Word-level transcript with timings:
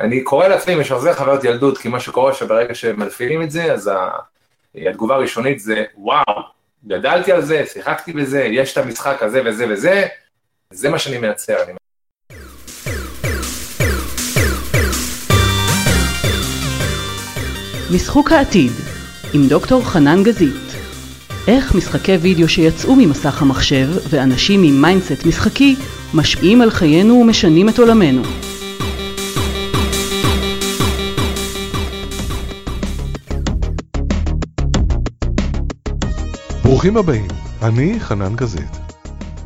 אני 0.00 0.20
קורא 0.20 0.48
לעצמי 0.48 0.74
משחזר 0.74 1.14
חוויות 1.14 1.44
ילדות, 1.44 1.78
כי 1.78 1.88
מה 1.88 2.00
שקורה 2.00 2.34
שברגע 2.34 2.74
שמפעילים 2.74 3.42
את 3.42 3.50
זה, 3.50 3.72
אז 3.72 3.90
התגובה 4.74 5.14
הראשונית 5.14 5.60
זה, 5.60 5.84
וואו, 5.96 6.42
גדלתי 6.86 7.32
על 7.32 7.42
זה, 7.42 7.66
שיחקתי 7.66 8.12
בזה, 8.12 8.44
יש 8.44 8.72
את 8.72 8.78
המשחק 8.78 9.22
הזה 9.22 9.42
וזה 9.44 9.66
וזה, 9.70 10.06
זה 10.70 10.90
מה 10.90 10.98
שאני 10.98 11.18
מייצר. 11.18 11.62
אני... 11.62 11.72
משחוק 17.94 18.32
העתיד 18.32 18.72
עם 19.32 19.48
דוקטור 19.48 19.84
חנן 19.84 20.22
גזית 20.22 20.76
איך 21.48 21.74
משחקי 21.74 22.16
וידאו 22.16 22.48
שיצאו 22.48 22.96
ממסך 22.96 23.42
המחשב 23.42 23.88
ואנשים 24.10 24.62
עם 24.62 24.82
mindset 24.82 25.26
משחקי 25.26 25.76
משפיעים 26.14 26.60
על 26.60 26.70
חיינו 26.70 27.14
ומשנים 27.14 27.68
את 27.68 27.78
עולמנו. 27.78 28.49
ברוכים 36.80 36.96
הבאים, 36.96 37.28
אני 37.62 38.00
חנן 38.00 38.36
גזית. 38.36 38.78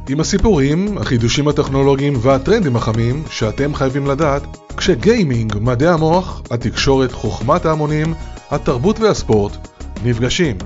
עם 0.08 0.20
הסיפורים, 0.20 0.98
החידושים 0.98 1.48
הטכנולוגיים 1.48 2.14
והטרנדים 2.20 2.76
החמים 2.76 3.22
שאתם 3.30 3.74
חייבים 3.74 4.06
לדעת 4.06 4.42
כשגיימינג, 4.76 5.56
מדעי 5.60 5.88
המוח, 5.88 6.42
התקשורת, 6.50 7.12
חוכמת 7.12 7.66
ההמונים, 7.66 8.14
התרבות 8.50 9.00
והספורט 9.00 9.52
נפגשים. 10.04 10.56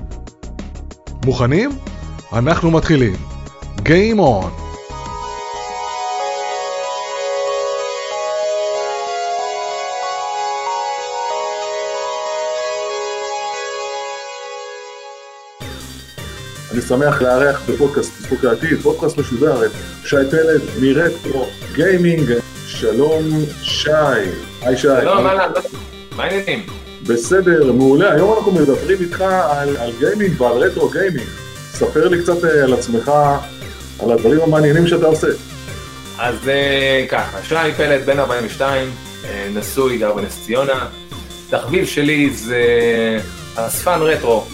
מוכנים? 1.25 1.69
אנחנו 2.33 2.71
מתחילים. 2.71 3.15
Game 3.77 4.19
on! 4.19 4.68
שמח 16.89 17.21
לארח 17.21 17.61
בפודקאסט 17.69 18.11
משחוק 18.19 18.45
העתיד, 18.45 18.81
פודקאסט 18.81 19.17
משודר 19.17 19.65
את 19.65 19.71
שי 20.05 20.15
פלד 20.31 20.61
מרטרו 20.81 21.45
גיימינג. 21.73 22.33
שלום 22.67 23.23
שי. 23.63 23.91
היי 24.61 24.77
שי. 24.77 24.87
שלום, 25.01 25.27
אהלן, 25.27 25.51
מה 26.15 26.23
העניינים? 26.23 26.65
בסדר, 27.07 27.71
מעולה. 27.71 28.11
היום 28.13 28.37
אנחנו 28.37 28.51
מדברים 28.51 29.01
איתך 29.01 29.21
על, 29.21 29.77
על 29.77 29.91
גיימינג 29.99 30.41
ועל 30.41 30.57
רטרו 30.57 30.89
גיימינג. 30.89 31.27
ספר 31.71 32.07
לי 32.07 32.23
קצת 32.23 32.45
אה, 32.45 32.63
על 32.63 32.73
עצמך, 32.73 33.11
על 33.99 34.11
הדברים 34.11 34.41
המעניינים 34.41 34.87
שאתה 34.87 35.05
עושה. 35.05 35.27
אז 36.19 36.49
אה, 36.49 37.05
ככה, 37.09 37.43
שי 37.43 37.73
פלד, 37.77 38.05
בן 38.05 38.19
42, 38.19 38.91
אה, 39.25 39.49
נשוי, 39.53 39.97
גר 39.97 40.13
בנס 40.13 40.45
ציונה. 40.45 40.87
תחביב 41.49 41.85
שלי 41.85 42.29
זה 42.29 42.63
אספן 43.55 43.99
רטרו. 44.01 44.45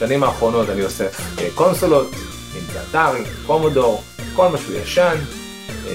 שנים 0.00 0.22
האחרונות 0.22 0.70
אני 0.70 0.84
אוסף 0.84 1.20
קונסולות, 1.54 2.10
אם 2.56 2.72
זה 2.72 2.78
אתרי, 2.90 3.20
קומודור, 3.46 4.02
כל 4.36 4.48
משהו 4.48 4.72
ישן. 4.72 5.16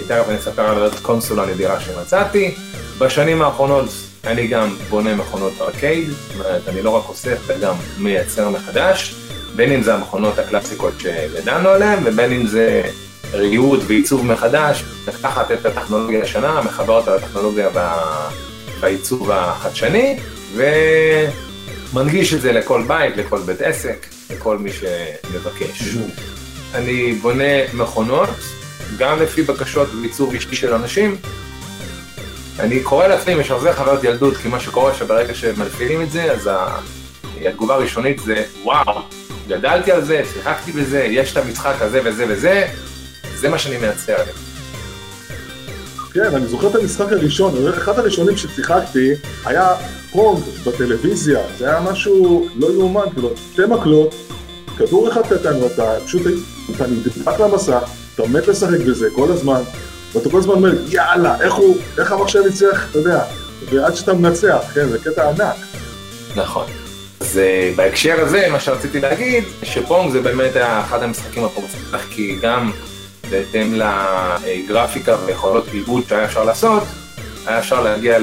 תכף 0.08 0.30
אני 0.30 0.38
אספר 0.38 0.62
על 0.62 0.90
קונסולה 1.02 1.46
נדירה 1.46 1.80
שמצאתי. 1.80 2.56
בשנים 2.98 3.42
האחרונות 3.42 3.90
אני 4.24 4.48
גם 4.48 4.76
בונה 4.90 5.16
מכונות 5.16 5.54
ארקייד, 5.62 6.10
זאת 6.10 6.36
אומרת, 6.36 6.62
אני 6.68 6.82
לא 6.82 6.90
רק 6.90 7.04
אוסף 7.10 7.38
וגם 7.48 7.76
מייצר 7.98 8.50
מחדש, 8.50 9.16
בין 9.56 9.72
אם 9.72 9.84
זה 9.84 9.94
המכונות 9.94 10.40
הקלאסיקות 10.40 10.94
שגדלנו 11.00 11.70
עליהן, 11.70 12.00
ובין 12.06 12.32
אם 12.32 12.48
זה 12.48 12.82
ריהוט 13.34 13.80
ועיצוב 13.88 14.26
מחדש, 14.26 14.84
לקחת 15.08 15.52
את 15.52 15.66
הטכנולוגיה 15.66 16.24
השנה, 16.24 16.62
מחבר 16.62 16.94
אותה 16.94 17.16
לטכנולוגיה 17.16 17.70
והעיצוב 18.80 19.32
החדשני, 19.32 20.20
ומנגיש 21.96 22.34
את 22.34 22.42
זה 22.42 22.52
לכל 22.52 22.84
בית, 22.88 23.18
לכל 23.18 23.40
בית 23.42 23.62
עסק, 23.62 24.08
לכל 24.30 24.58
מי 24.58 24.70
שמבקש. 24.72 25.96
אני 26.74 27.14
בונה 27.14 27.74
מכונות, 27.74 28.30
גם 28.98 29.22
לפי 29.22 29.42
בקשות 29.42 29.88
ועיצוב 29.94 30.34
אישי 30.34 30.56
של 30.56 30.74
אנשים, 30.74 31.18
אני 32.60 32.80
קורא 32.80 33.08
לעצמי 33.08 33.36
משחזר 33.36 33.74
חוויות 33.74 34.04
ילדות, 34.04 34.38
כי 34.38 34.48
מה 34.48 34.60
שקורה 34.60 34.94
שברגע 34.94 35.34
שמלפילים 35.34 36.02
את 36.02 36.12
זה, 36.12 36.32
אז 36.32 36.50
התגובה 37.42 37.76
הראשונית 37.76 38.20
זה, 38.20 38.44
וואו, 38.64 39.02
גדלתי 39.48 39.92
על 39.92 40.06
זה, 40.06 40.22
שיחקתי 40.34 40.72
בזה, 40.72 41.04
יש 41.04 41.32
את 41.32 41.38
המשחק 41.38 41.76
הזה 41.80 42.02
וזה 42.06 42.26
וזה, 42.30 42.68
זה 43.36 43.50
מה 43.50 43.58
שאני 43.58 43.78
מייצר. 43.78 44.18
כן, 46.14 46.36
אני 46.36 46.48
זוכר 46.48 46.68
את 46.68 46.76
המשחק 46.76 47.12
הראשון, 47.12 47.68
אחד 47.78 48.00
הראשונים 48.00 48.38
ששיחקתי 48.38 49.10
היה 49.46 49.76
פונג 50.16 50.40
בטלוויזיה, 50.66 51.40
זה 51.58 51.70
היה 51.70 51.80
משהו 51.80 52.48
לא 52.56 52.68
יאומן, 52.68 53.06
כאילו, 53.14 53.30
שתי 53.54 53.62
מקלות, 53.70 54.16
כדור 54.78 55.10
אחד 55.10 55.22
קטן 55.22 55.64
ואתה 55.64 55.96
פשוט, 56.06 56.22
אתה 56.76 56.88
נדבק 56.88 57.40
למסך, 57.40 57.90
אתה 58.16 58.28
מת 58.28 58.48
לשחק 58.48 58.80
בזה 58.88 59.08
כל 59.16 59.32
הזמן, 59.32 59.62
ואתה 60.14 60.30
כל 60.30 60.38
הזמן 60.38 60.54
אומר, 60.54 60.74
יאללה, 60.88 61.42
איך 61.42 61.54
הוא, 61.54 61.78
איך 62.00 62.12
המחשב 62.12 62.40
יצליח, 62.48 62.88
אתה 62.92 63.00
יודע, 63.00 63.24
ועד 63.70 63.96
שאתה 63.96 64.14
מנצח, 64.14 64.58
כן, 64.74 64.88
זה 64.90 65.00
קטע 65.00 65.30
ענק. 65.30 65.56
נכון. 66.36 66.66
אז 67.20 67.40
בהקשר 67.76 68.22
הזה, 68.22 68.48
מה 68.52 68.60
שרציתי 68.60 69.00
להגיד, 69.00 69.44
שפונג 69.64 70.12
זה 70.12 70.22
באמת 70.22 70.52
אחד 70.58 71.04
המשחקים 71.04 71.44
הפורצלח, 71.44 72.06
כי 72.10 72.38
גם 72.42 72.72
בהתאם 73.30 73.74
לגרפיקה 74.46 75.18
ויכולות 75.26 75.68
עיבוד 75.72 76.04
שהיה 76.10 76.26
אפשר 76.26 76.44
לעשות, 76.44 76.84
היה 77.46 77.60
אפשר 77.60 77.82
להגיע 77.82 78.20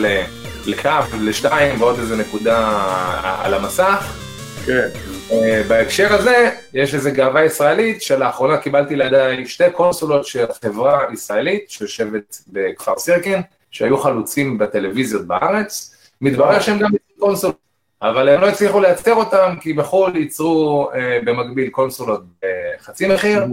לקו, 0.67 1.17
לשתיים 1.21 1.81
ועוד 1.81 1.99
איזה 1.99 2.17
נקודה 2.17 2.83
על 3.43 3.55
המסך. 3.55 4.19
כן. 4.67 4.89
Uh, 5.29 5.35
בהקשר 5.69 6.13
הזה, 6.13 6.51
יש 6.75 6.95
איזו 6.95 7.11
גאווה 7.13 7.45
ישראלית, 7.45 8.03
שלאחרונה 8.03 8.57
קיבלתי 8.57 8.97
לידיי 8.97 9.47
שתי 9.47 9.71
קונסולות 9.73 10.27
של 10.27 10.45
חברה 10.63 11.01
ישראלית 11.13 11.71
שיושבת 11.71 12.37
בכפר 12.49 12.99
סירקין, 12.99 13.43
שהיו 13.71 13.99
חלוצים 13.99 14.59
בטלוויזיות 14.59 15.27
בארץ, 15.27 15.97
מתברר 16.21 16.61
שהם 16.61 16.79
גם 16.79 16.91
קונסולות, 17.19 17.57
אבל 18.03 18.29
הם 18.29 18.41
לא 18.41 18.49
הצליחו 18.49 18.81
לייצר 18.81 19.15
אותם, 19.15 19.55
כי 19.61 19.73
בחו"ל 19.73 20.17
ייצרו 20.17 20.91
uh, 20.93 20.97
במקביל 21.25 21.69
קונסולות 21.71 22.23
בחצי 22.43 23.09
מחיר, 23.09 23.45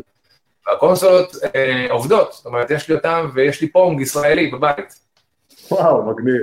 והקונסולות 0.68 1.36
uh, 1.36 1.48
עובדות, 1.90 2.34
זאת 2.34 2.46
אומרת, 2.46 2.72
יש 2.72 2.90
לי 2.90 2.96
אותם 2.96 3.30
ויש 3.34 3.62
לי 3.62 3.68
פונג 3.68 4.02
ישראלי 4.02 4.52
בבית. 4.52 5.00
וואו, 5.72 6.12
מגניב. 6.12 6.42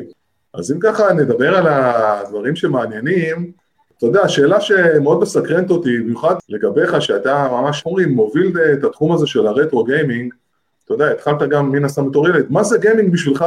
אז 0.58 0.72
אם 0.72 0.78
ככה 0.80 1.12
נדבר 1.12 1.56
על 1.56 1.66
הדברים 1.66 2.56
שמעניינים, 2.56 3.52
אתה 3.98 4.06
יודע, 4.06 4.22
השאלה 4.22 4.60
שמאוד 4.60 5.20
מסקרנת 5.20 5.70
אותי, 5.70 5.98
במיוחד 5.98 6.34
לגביך, 6.48 7.02
שאתה 7.02 7.48
ממש, 7.50 7.82
אומרים, 7.86 8.08
מוביל 8.08 8.52
את 8.72 8.84
התחום 8.84 9.12
הזה 9.12 9.26
של 9.26 9.46
הרטרו 9.46 9.84
גיימינג, 9.84 10.34
אתה 10.84 10.94
יודע, 10.94 11.10
התחלת 11.10 11.48
גם 11.48 11.72
מן 11.72 11.84
הסתם 11.84 12.10
בתור 12.10 12.28
ילד, 12.28 12.46
מה 12.50 12.64
זה 12.64 12.78
גיימינג 12.78 13.12
בשבילך 13.12 13.44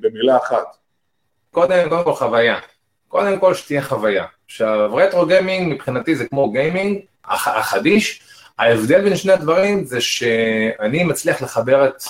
במילה 0.00 0.36
אחת? 0.36 0.76
קודם, 1.50 1.90
כל 2.04 2.12
חוויה. 2.12 2.56
קודם 3.08 3.38
כל 3.38 3.54
שתהיה 3.54 3.82
חוויה. 3.82 4.24
עכשיו, 4.46 4.90
רטרו 4.94 5.26
גיימינג 5.26 5.74
מבחינתי 5.74 6.16
זה 6.16 6.24
כמו 6.24 6.50
גיימינג 6.50 6.98
החדיש, 7.24 8.22
ההבדל 8.58 9.02
בין 9.02 9.16
שני 9.16 9.32
הדברים 9.32 9.84
זה 9.84 10.00
שאני 10.00 11.04
מצליח 11.04 11.42
לחבר 11.42 11.88
את 11.88 12.02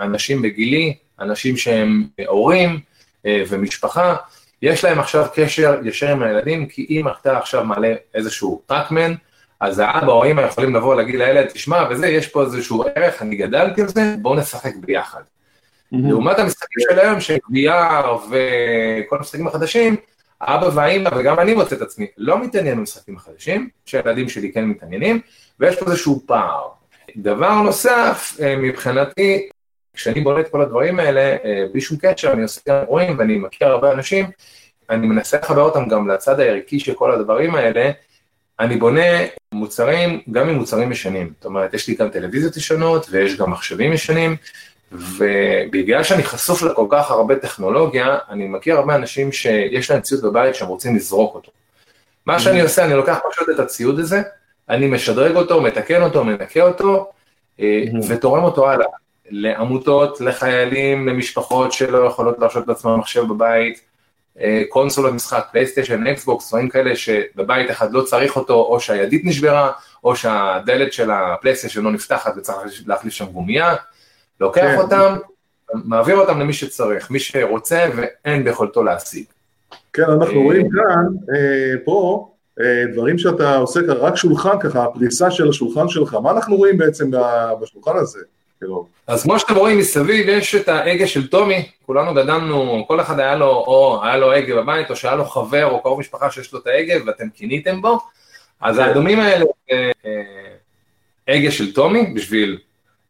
אנשים 0.00 0.42
בגילי, 0.42 0.96
אנשים 1.20 1.56
שהם 1.56 2.06
הורים 2.26 2.80
ומשפחה, 3.48 4.16
יש 4.62 4.84
להם 4.84 4.98
עכשיו 4.98 5.26
קשר 5.34 5.80
ישר 5.84 6.10
עם 6.10 6.22
הילדים, 6.22 6.66
כי 6.66 6.86
אם 6.90 7.08
אתה 7.08 7.38
עכשיו 7.38 7.64
מעלה 7.64 7.94
איזשהו 8.14 8.62
טראקמן, 8.66 9.14
אז 9.60 9.78
האבא 9.78 10.12
או 10.12 10.24
האמא 10.24 10.40
יכולים 10.40 10.76
לבוא 10.76 10.94
ולהגיד 10.94 11.14
לילד, 11.14 11.46
תשמע, 11.46 11.84
וזה, 11.90 12.06
יש 12.06 12.28
פה 12.28 12.42
איזשהו 12.42 12.84
ערך, 12.96 13.22
אני 13.22 13.36
גדלתי 13.36 13.82
על 13.82 13.88
זה, 13.88 14.14
בואו 14.22 14.34
נשחק 14.34 14.76
ביחד. 14.76 15.20
Mm-hmm. 15.20 15.96
לעומת 16.08 16.38
המשחקים 16.38 16.84
של 16.90 16.98
היום, 16.98 17.20
של 17.20 17.36
VR 17.36 18.06
וכל 18.06 19.16
המשחקים 19.16 19.46
החדשים, 19.46 19.96
האבא 20.40 20.68
והאמא, 20.74 21.10
וגם 21.16 21.38
אני 21.38 21.54
מוצא 21.54 21.76
את 21.76 21.82
עצמי, 21.82 22.06
לא 22.18 22.42
מתעניין 22.42 22.76
במשחקים 22.78 23.16
החדשים, 23.16 23.68
שהילדים 23.86 24.28
שלי 24.28 24.52
כן 24.52 24.64
מתעניינים, 24.64 25.20
ויש 25.60 25.76
פה 25.76 25.86
איזשהו 25.86 26.22
פער. 26.26 26.68
דבר 27.16 27.54
נוסף, 27.54 28.36
מבחינתי, 28.58 29.48
כשאני 29.96 30.20
בונה 30.20 30.40
את 30.40 30.48
כל 30.48 30.62
הדברים 30.62 31.00
האלה, 31.00 31.36
בלי 31.72 31.80
שום 31.80 31.98
קשר, 32.00 32.32
אני 32.32 32.42
עושה 32.42 32.60
גם 32.68 32.76
אירועים 32.80 33.18
ואני 33.18 33.38
מכיר 33.38 33.68
הרבה 33.68 33.92
אנשים, 33.92 34.26
אני 34.90 35.06
מנסה 35.06 35.38
לחבר 35.42 35.62
אותם 35.62 35.88
גם 35.88 36.08
לצד 36.08 36.40
הערכי 36.40 36.80
של 36.80 36.94
כל 36.94 37.12
הדברים 37.12 37.54
האלה, 37.54 37.90
אני 38.60 38.76
בונה 38.76 39.00
מוצרים, 39.52 40.20
גם 40.30 40.48
עם 40.48 40.54
מוצרים 40.54 40.92
ישנים, 40.92 41.32
זאת 41.36 41.44
אומרת, 41.44 41.74
יש 41.74 41.88
לי 41.88 41.94
גם 41.94 42.08
טלוויזיות 42.08 42.56
ישנות 42.56 43.06
ויש 43.10 43.36
גם 43.36 43.50
מחשבים 43.50 43.92
ישנים, 43.92 44.36
ובגלל 44.92 46.02
שאני 46.02 46.22
חשוף 46.22 46.62
לכל 46.62 46.86
כך 46.90 47.10
הרבה 47.10 47.36
טכנולוגיה, 47.36 48.18
אני 48.30 48.48
מכיר 48.48 48.76
הרבה 48.76 48.94
אנשים 48.94 49.32
שיש 49.32 49.90
להם 49.90 50.00
ציוד 50.00 50.22
בבית 50.22 50.54
שהם 50.54 50.68
רוצים 50.68 50.96
לזרוק 50.96 51.34
אותו. 51.34 51.52
מה 52.26 52.40
שאני 52.40 52.60
עושה, 52.60 52.84
אני 52.84 52.94
לוקח 52.94 53.18
פשוט 53.30 53.48
את 53.54 53.58
הציוד 53.58 53.98
הזה, 53.98 54.22
אני 54.68 54.86
משדרג 54.86 55.36
אותו, 55.36 55.60
מתקן 55.60 56.02
אותו, 56.02 56.24
מנקה 56.24 56.62
אותו, 56.62 57.12
ותורם 58.08 58.44
אותו 58.44 58.70
הלאה. 58.70 58.86
לעמותות, 59.30 60.20
לחיילים, 60.20 61.08
למשפחות 61.08 61.72
שלא 61.72 62.06
יכולות 62.06 62.38
להרשות 62.38 62.68
לעצמם 62.68 62.98
מחשב 62.98 63.22
בבית, 63.28 63.80
אה, 64.40 64.62
קונסולות 64.68 65.12
משחק, 65.12 65.46
פלייסטיישן, 65.52 66.06
אקסבוקס, 66.06 66.48
דברים 66.48 66.68
כאלה 66.68 66.96
שבבית 66.96 67.70
אחד 67.70 67.92
לא 67.92 68.02
צריך 68.02 68.36
אותו, 68.36 68.54
או 68.54 68.80
שהידית 68.80 69.24
נשברה, 69.24 69.72
או 70.04 70.16
שהדלת 70.16 70.92
של 70.92 71.10
הפלייסטיישן 71.10 71.82
לא 71.82 71.92
נפתחת 71.92 72.34
וצריך 72.36 72.58
להחליף 72.86 73.12
שם 73.12 73.26
גומייה, 73.26 73.74
לוקח 74.40 74.60
כן. 74.60 74.78
אותם, 74.78 75.16
מעביר 75.74 76.16
אותם 76.16 76.40
למי 76.40 76.52
שצריך, 76.52 77.10
מי 77.10 77.18
שרוצה 77.18 77.88
ואין 77.96 78.44
ביכולתו 78.44 78.82
להשיג. 78.82 79.24
כן, 79.92 80.02
אנחנו 80.02 80.42
רואים 80.42 80.68
כאן, 80.70 81.34
פה, 81.84 82.28
דברים 82.92 83.18
שאתה 83.18 83.56
עושה 83.56 83.80
רק 83.88 84.16
שולחן 84.16 84.60
ככה, 84.60 84.84
הפריסה 84.84 85.30
של 85.30 85.48
השולחן 85.48 85.88
שלך, 85.88 86.14
מה 86.14 86.30
אנחנו 86.30 86.56
רואים 86.56 86.78
בעצם 86.78 87.10
בשולחן 87.60 87.96
הזה? 87.96 88.20
אז 89.06 89.22
כמו 89.22 89.38
שאתם 89.38 89.54
רואים 89.54 89.78
מסביב 89.78 90.28
יש 90.28 90.54
את 90.54 90.68
ההגה 90.68 91.06
של 91.06 91.26
טומי, 91.26 91.68
כולנו 91.86 92.14
גדלנו, 92.14 92.84
כל 92.88 93.00
אחד 93.00 93.20
היה 93.20 93.36
לו, 93.36 93.46
או 93.46 94.00
היה 94.04 94.16
לו 94.16 94.32
הגה 94.32 94.56
בבית, 94.56 94.90
או 94.90 94.96
שהיה 94.96 95.14
לו 95.14 95.24
חבר 95.24 95.66
או 95.66 95.82
קרוב 95.82 96.00
משפחה 96.00 96.30
שיש 96.30 96.52
לו 96.52 96.58
את 96.58 96.66
ההגה 96.66 96.94
ואתם 97.06 97.28
קיניתם 97.28 97.82
בו, 97.82 98.00
אז. 98.60 98.78
האדומים 98.78 99.20
האלה 99.20 99.44
זה 99.68 99.90
הגה 101.28 101.50
של 101.50 101.74
טומי 101.74 102.06
בשביל 102.14 102.58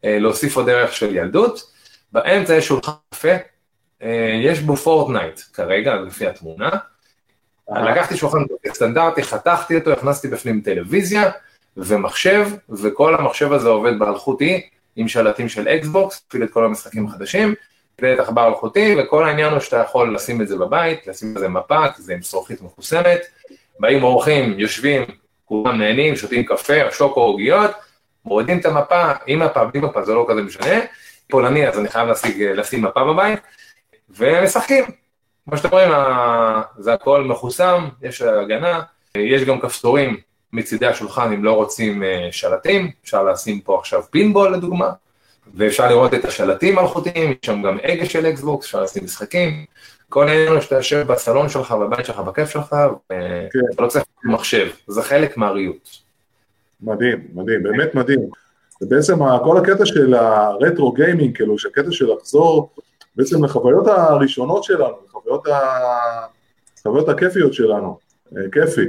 אה, 0.04 0.18
להוסיף 0.18 0.56
עוד 0.56 0.66
דרך 0.66 0.92
של 0.92 1.16
ילדות, 1.16 1.72
באמצע 2.12 2.54
יש 2.54 2.66
שולחן 2.66 2.92
אה, 4.02 4.40
יש 4.42 4.60
בו 4.60 4.76
פורטנייט 4.76 5.40
כרגע, 5.52 5.94
לפי 5.94 6.26
התמונה, 6.26 6.70
לקחתי 7.70 8.16
שולחן 8.16 8.38
סטנדרטי, 8.72 9.22
חתכתי 9.22 9.76
אותו, 9.76 9.92
הכנסתי 9.92 10.28
בפנים 10.28 10.60
טלוויזיה 10.60 11.30
ומחשב, 11.76 12.48
וכל 12.68 13.14
המחשב 13.14 13.52
הזה 13.52 13.68
עובד 13.68 13.98
באלחוטי, 13.98 14.68
עם 14.96 15.08
שלטים 15.08 15.48
של 15.48 15.68
אקסבוקס, 15.68 16.22
תפעיל 16.28 16.44
את 16.44 16.50
כל 16.50 16.64
המשחקים 16.64 17.06
החדשים, 17.06 17.54
תפעיל 17.96 18.14
את 18.14 18.20
עכבר 18.20 18.48
אלחוטי, 18.48 18.96
וכל 18.98 19.24
העניין 19.24 19.52
הוא 19.52 19.60
שאתה 19.60 19.76
יכול 19.76 20.14
לשים 20.14 20.42
את 20.42 20.48
זה 20.48 20.56
בבית, 20.56 21.06
לשים 21.06 21.34
בזה 21.34 21.48
מפה, 21.48 21.92
כי 21.96 22.02
זה 22.02 22.14
עם 22.14 22.22
זכוכית 22.22 22.62
מחוסמת, 22.62 23.20
באים 23.80 24.02
אורחים, 24.02 24.60
יושבים, 24.60 25.02
כולם 25.44 25.78
נהנים, 25.78 26.16
שותים 26.16 26.44
קפה, 26.44 26.90
שוקו, 26.90 27.20
עוגיות, 27.20 27.70
מורידים 28.24 28.58
את 28.58 28.66
המפה, 28.66 29.12
עם 29.26 29.42
מפה, 29.42 29.64
בלי 29.64 29.80
מפה, 29.80 30.02
זה 30.02 30.14
לא 30.14 30.26
כזה 30.28 30.42
משנה, 30.42 30.80
פולני 31.30 31.68
אז 31.68 31.78
אני 31.78 31.88
חייב 31.88 32.08
להשיג, 32.08 32.42
לשים 32.42 32.82
מפה 32.82 33.04
בבית, 33.04 33.40
ומשחקים. 34.10 34.84
כמו 35.44 35.56
שאתם 35.56 35.68
רואים, 35.68 35.90
זה 36.78 36.92
הכל 36.92 37.24
מחוסם, 37.24 37.88
יש 38.02 38.22
הגנה, 38.22 38.82
יש 39.14 39.44
גם 39.44 39.60
כפתורים 39.60 40.16
מצידי 40.52 40.86
השולחן 40.86 41.32
אם 41.32 41.44
לא 41.44 41.52
רוצים 41.52 42.02
אה, 42.02 42.28
שלטים, 42.30 42.90
אפשר 43.04 43.24
לשים 43.24 43.60
פה 43.60 43.78
עכשיו 43.78 44.02
פינבול 44.10 44.54
לדוגמה, 44.54 44.90
ואפשר 45.54 45.88
לראות 45.88 46.14
את 46.14 46.24
השלטים 46.24 46.78
האלחוטיים, 46.78 47.30
יש 47.30 47.36
שם 47.42 47.62
גם 47.62 47.78
הגה 47.84 48.06
של 48.06 48.26
אקסבוקס, 48.26 48.66
אפשר 48.66 48.82
לשים 48.82 49.04
משחקים, 49.04 49.64
כל 50.08 50.28
העניין 50.28 50.60
שאתה 50.60 50.74
יושב 50.74 51.06
בסלון 51.12 51.48
שלך, 51.48 51.72
בבית 51.72 52.06
שלך, 52.06 52.18
בכיף 52.18 52.50
שלך, 52.50 52.72
ואתה 52.72 53.48
כן. 53.52 53.82
לא 53.82 53.88
צריך 53.88 54.04
מחשב, 54.24 54.68
זה 54.86 55.02
חלק 55.02 55.36
מהריהוט. 55.36 55.88
מדהים, 56.80 57.26
מדהים, 57.34 57.62
באמת 57.62 57.94
מדהים. 57.94 58.20
ובעצם 58.82 59.18
כל 59.44 59.58
הקטע 59.58 59.86
של 59.86 60.14
הרטרו 60.14 60.92
גיימינג, 60.92 61.36
כאילו, 61.36 61.58
שהקטע 61.58 61.90
של 61.90 62.12
לחזור 62.12 62.70
בעצם 63.16 63.44
לחוויות 63.44 63.86
הראשונות 63.86 64.64
שלנו, 64.64 64.94
לחוויות 65.08 65.46
ה... 65.46 67.08
הכיפיות 67.08 67.54
שלנו, 67.54 67.98
אה, 68.36 68.42
כיפי. 68.52 68.86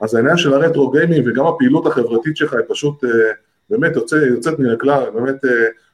אז 0.00 0.14
העניין 0.14 0.36
של 0.36 0.54
הרטרו 0.54 0.90
גיימינג 0.90 1.28
וגם 1.28 1.46
הפעילות 1.46 1.86
החברתית 1.86 2.36
שלך 2.36 2.52
היא 2.52 2.62
פשוט 2.68 3.04
אה, 3.04 3.10
באמת 3.70 3.96
יוצא, 3.96 4.14
יוצאת 4.14 4.58
מן 4.58 4.70
הכלל, 4.70 5.10
באמת 5.14 5.44
אה, 5.44 5.50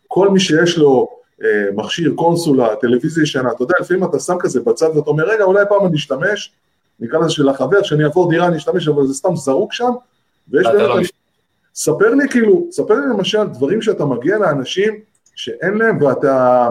כל 0.08 0.28
מי 0.28 0.40
שיש 0.40 0.78
לו 0.78 1.08
אה, 1.44 1.68
מכשיר, 1.74 2.12
קונסולה, 2.16 2.76
טלוויזיה 2.76 3.22
ישנה, 3.22 3.52
אתה 3.52 3.62
יודע, 3.62 3.74
לפעמים 3.80 4.04
אתה 4.04 4.18
שם 4.18 4.36
כזה 4.40 4.60
בצד 4.60 4.96
ואתה 4.96 5.10
אומר, 5.10 5.24
רגע, 5.24 5.44
אולי 5.44 5.64
פעם 5.68 5.86
אני 5.86 5.96
אשתמש, 5.96 6.52
נקרא 7.00 7.18
לזה 7.18 7.30
של 7.30 7.48
החבר, 7.48 7.82
שאני 7.82 8.04
אעבור 8.04 8.30
דירה 8.30 8.46
אני 8.46 8.56
אשתמש, 8.56 8.88
אבל 8.88 9.06
זה 9.06 9.14
סתם 9.14 9.36
זרוק 9.36 9.72
שם, 9.72 9.90
ויש 10.48 10.66
באמת, 10.66 10.80
לא 10.80 11.00
ספר 11.74 12.14
לי 12.14 12.28
כאילו, 12.28 12.66
ספר 12.70 12.94
לי 12.94 13.06
למשל 13.06 13.44
דברים 13.44 13.82
שאתה 13.82 14.04
מגיע 14.04 14.38
לאנשים 14.38 14.94
שאין 15.34 15.74
להם 15.74 16.02
ואתה 16.02 16.70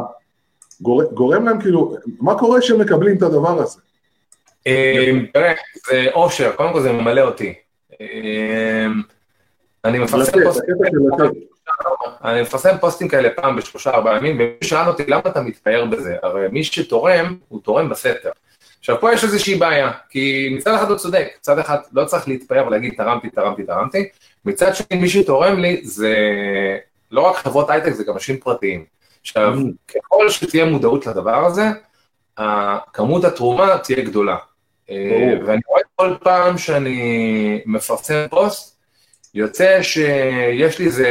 גורם 1.13 1.45
להם 1.45 1.61
כאילו, 1.61 1.95
מה 2.19 2.39
קורה 2.39 2.59
כשהם 2.59 2.81
מקבלים 2.81 3.17
את 3.17 3.21
הדבר 3.21 3.61
הזה? 3.61 3.79
אמ, 4.65 5.25
תראה, 5.33 5.53
זה 5.87 6.07
אושר, 6.13 6.51
קודם 6.55 6.73
כל 6.73 6.81
זה 6.81 6.91
ממלא 6.91 7.21
אותי. 7.21 7.53
אמ, 8.01 9.01
אני 9.85 9.99
מפרסם 9.99 10.43
פוסטים 10.43 10.75
אני 12.23 12.41
מפרסם 12.41 12.77
פוסטים 12.81 13.07
כאלה 13.07 13.29
פעם 13.29 13.55
בשלושה 13.55 13.89
ארבעה 13.89 14.17
ימים, 14.17 14.35
ומי 14.35 14.53
שאל 14.63 14.87
אותי 14.87 15.03
למה 15.07 15.21
אתה 15.27 15.41
מתפאר 15.41 15.85
בזה, 15.85 16.15
הרי 16.23 16.47
מי 16.51 16.63
שתורם, 16.63 17.37
הוא 17.47 17.61
תורם 17.61 17.89
בסתר. 17.89 18.29
עכשיו 18.79 18.99
פה 18.99 19.13
יש 19.13 19.23
איזושהי 19.23 19.55
בעיה, 19.55 19.91
כי 20.09 20.53
מצד 20.57 20.73
אחד 20.73 20.89
הוא 20.89 20.97
צודק, 20.97 21.27
מצד 21.39 21.59
אחד 21.59 21.77
לא 21.93 22.05
צריך 22.05 22.27
להתפאר 22.27 22.67
ולהגיד 22.67 22.93
תרמתי, 22.97 23.29
תרמתי, 23.29 23.63
תרמתי, 23.63 24.09
מצד 24.45 24.75
שני 24.75 24.97
מי 24.97 25.09
שתורם 25.09 25.59
לי 25.59 25.81
זה 25.83 26.15
לא 27.11 27.21
רק 27.21 27.35
חברות 27.35 27.69
הייטק, 27.69 27.91
זה 27.91 28.03
גם 28.03 28.13
אנשים 28.13 28.37
פרטיים. 28.37 28.85
עכשיו, 29.21 29.53
mm. 29.53 29.93
ככל 29.95 30.29
שתהיה 30.29 30.65
מודעות 30.65 31.07
לדבר 31.07 31.45
הזה, 31.45 31.63
כמות 32.93 33.23
התרומה 33.23 33.77
תהיה 33.77 34.01
גדולה. 34.03 34.37
ואני 35.45 35.61
רואה 35.67 35.81
כל 35.95 36.15
פעם 36.23 36.57
שאני 36.57 37.61
מפרסם 37.65 38.25
פוסט, 38.29 38.75
יוצא 39.33 39.81
שיש 39.81 40.79
לי 40.79 40.85
איזה 40.85 41.09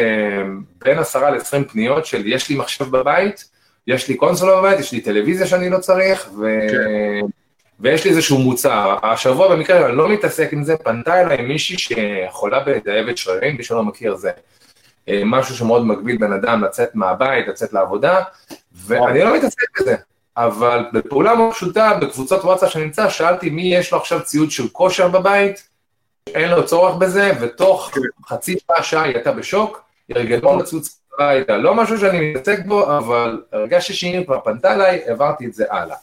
בין 0.84 0.98
עשרה 0.98 1.30
לעשרים 1.30 1.64
פניות 1.64 2.06
של 2.06 2.26
יש 2.26 2.48
לי 2.48 2.56
מחשב 2.56 2.84
בבית, 2.84 3.50
יש 3.86 4.08
לי 4.08 4.14
קונסולה 4.14 4.56
בבית, 4.56 4.80
יש 4.80 4.92
לי 4.92 5.00
טלוויזיה 5.00 5.46
שאני 5.46 5.70
לא 5.70 5.78
צריך, 5.78 6.30
ו... 6.38 6.46
כן. 6.70 7.26
ויש 7.80 8.04
לי 8.04 8.10
איזשהו 8.10 8.38
מוצר. 8.38 8.96
השבוע 9.02 9.56
במקרה, 9.56 9.86
אני 9.86 9.96
לא 9.96 10.08
מתעסק 10.08 10.52
עם 10.52 10.64
זה, 10.64 10.76
פנתה 10.76 11.20
אליי 11.20 11.42
מישהי 11.42 11.76
שחולה 11.78 12.60
בדאבת 12.60 13.18
שרירים, 13.18 13.56
מי 13.56 13.62
שלא 13.62 13.82
מכיר 13.82 14.16
זה 14.16 14.30
אה, 15.08 15.22
משהו 15.24 15.56
שמאוד 15.56 15.86
מגביל 15.86 16.16
בן 16.18 16.32
אדם 16.32 16.64
לצאת 16.64 16.94
מהבית, 16.94 17.48
לצאת 17.48 17.72
לעבודה, 17.72 18.20
ואני 18.86 19.20
לא 19.20 19.36
מתעסק 19.36 19.80
בזה. 19.80 19.96
אבל 20.36 20.84
בפעולה 20.92 21.34
מאוד 21.34 21.52
פשוטה, 21.52 21.98
בקבוצות 22.00 22.44
וואטסאפ 22.44 22.70
שנמצא, 22.70 23.08
שאלתי 23.08 23.50
מי 23.50 23.62
יש 23.62 23.92
לו 23.92 23.98
עכשיו 23.98 24.22
ציוד 24.22 24.50
של 24.50 24.68
כושר 24.68 25.08
בבית, 25.08 25.68
אין 26.26 26.50
לו 26.50 26.66
צורך 26.66 26.96
בזה, 26.96 27.32
ותוך 27.40 27.90
חצי 28.26 28.56
שעה, 28.66 28.82
שעה 28.82 29.02
היא 29.02 29.14
הייתה 29.14 29.32
בשוק, 29.32 29.82
הרגלו 30.10 30.58
לציוד 30.58 30.82
הביתה, 31.18 31.56
לא 31.56 31.74
משהו 31.74 31.98
שאני 31.98 32.32
מתעסק 32.32 32.66
בו, 32.66 32.98
אבל 32.98 33.42
הרגשתי 33.52 33.92
שהיא 33.92 34.24
כבר 34.26 34.40
פנתה 34.44 34.74
אליי, 34.74 35.02
העברתי 35.06 35.46
את 35.46 35.54
זה 35.54 35.64
הלאה. 35.70 35.96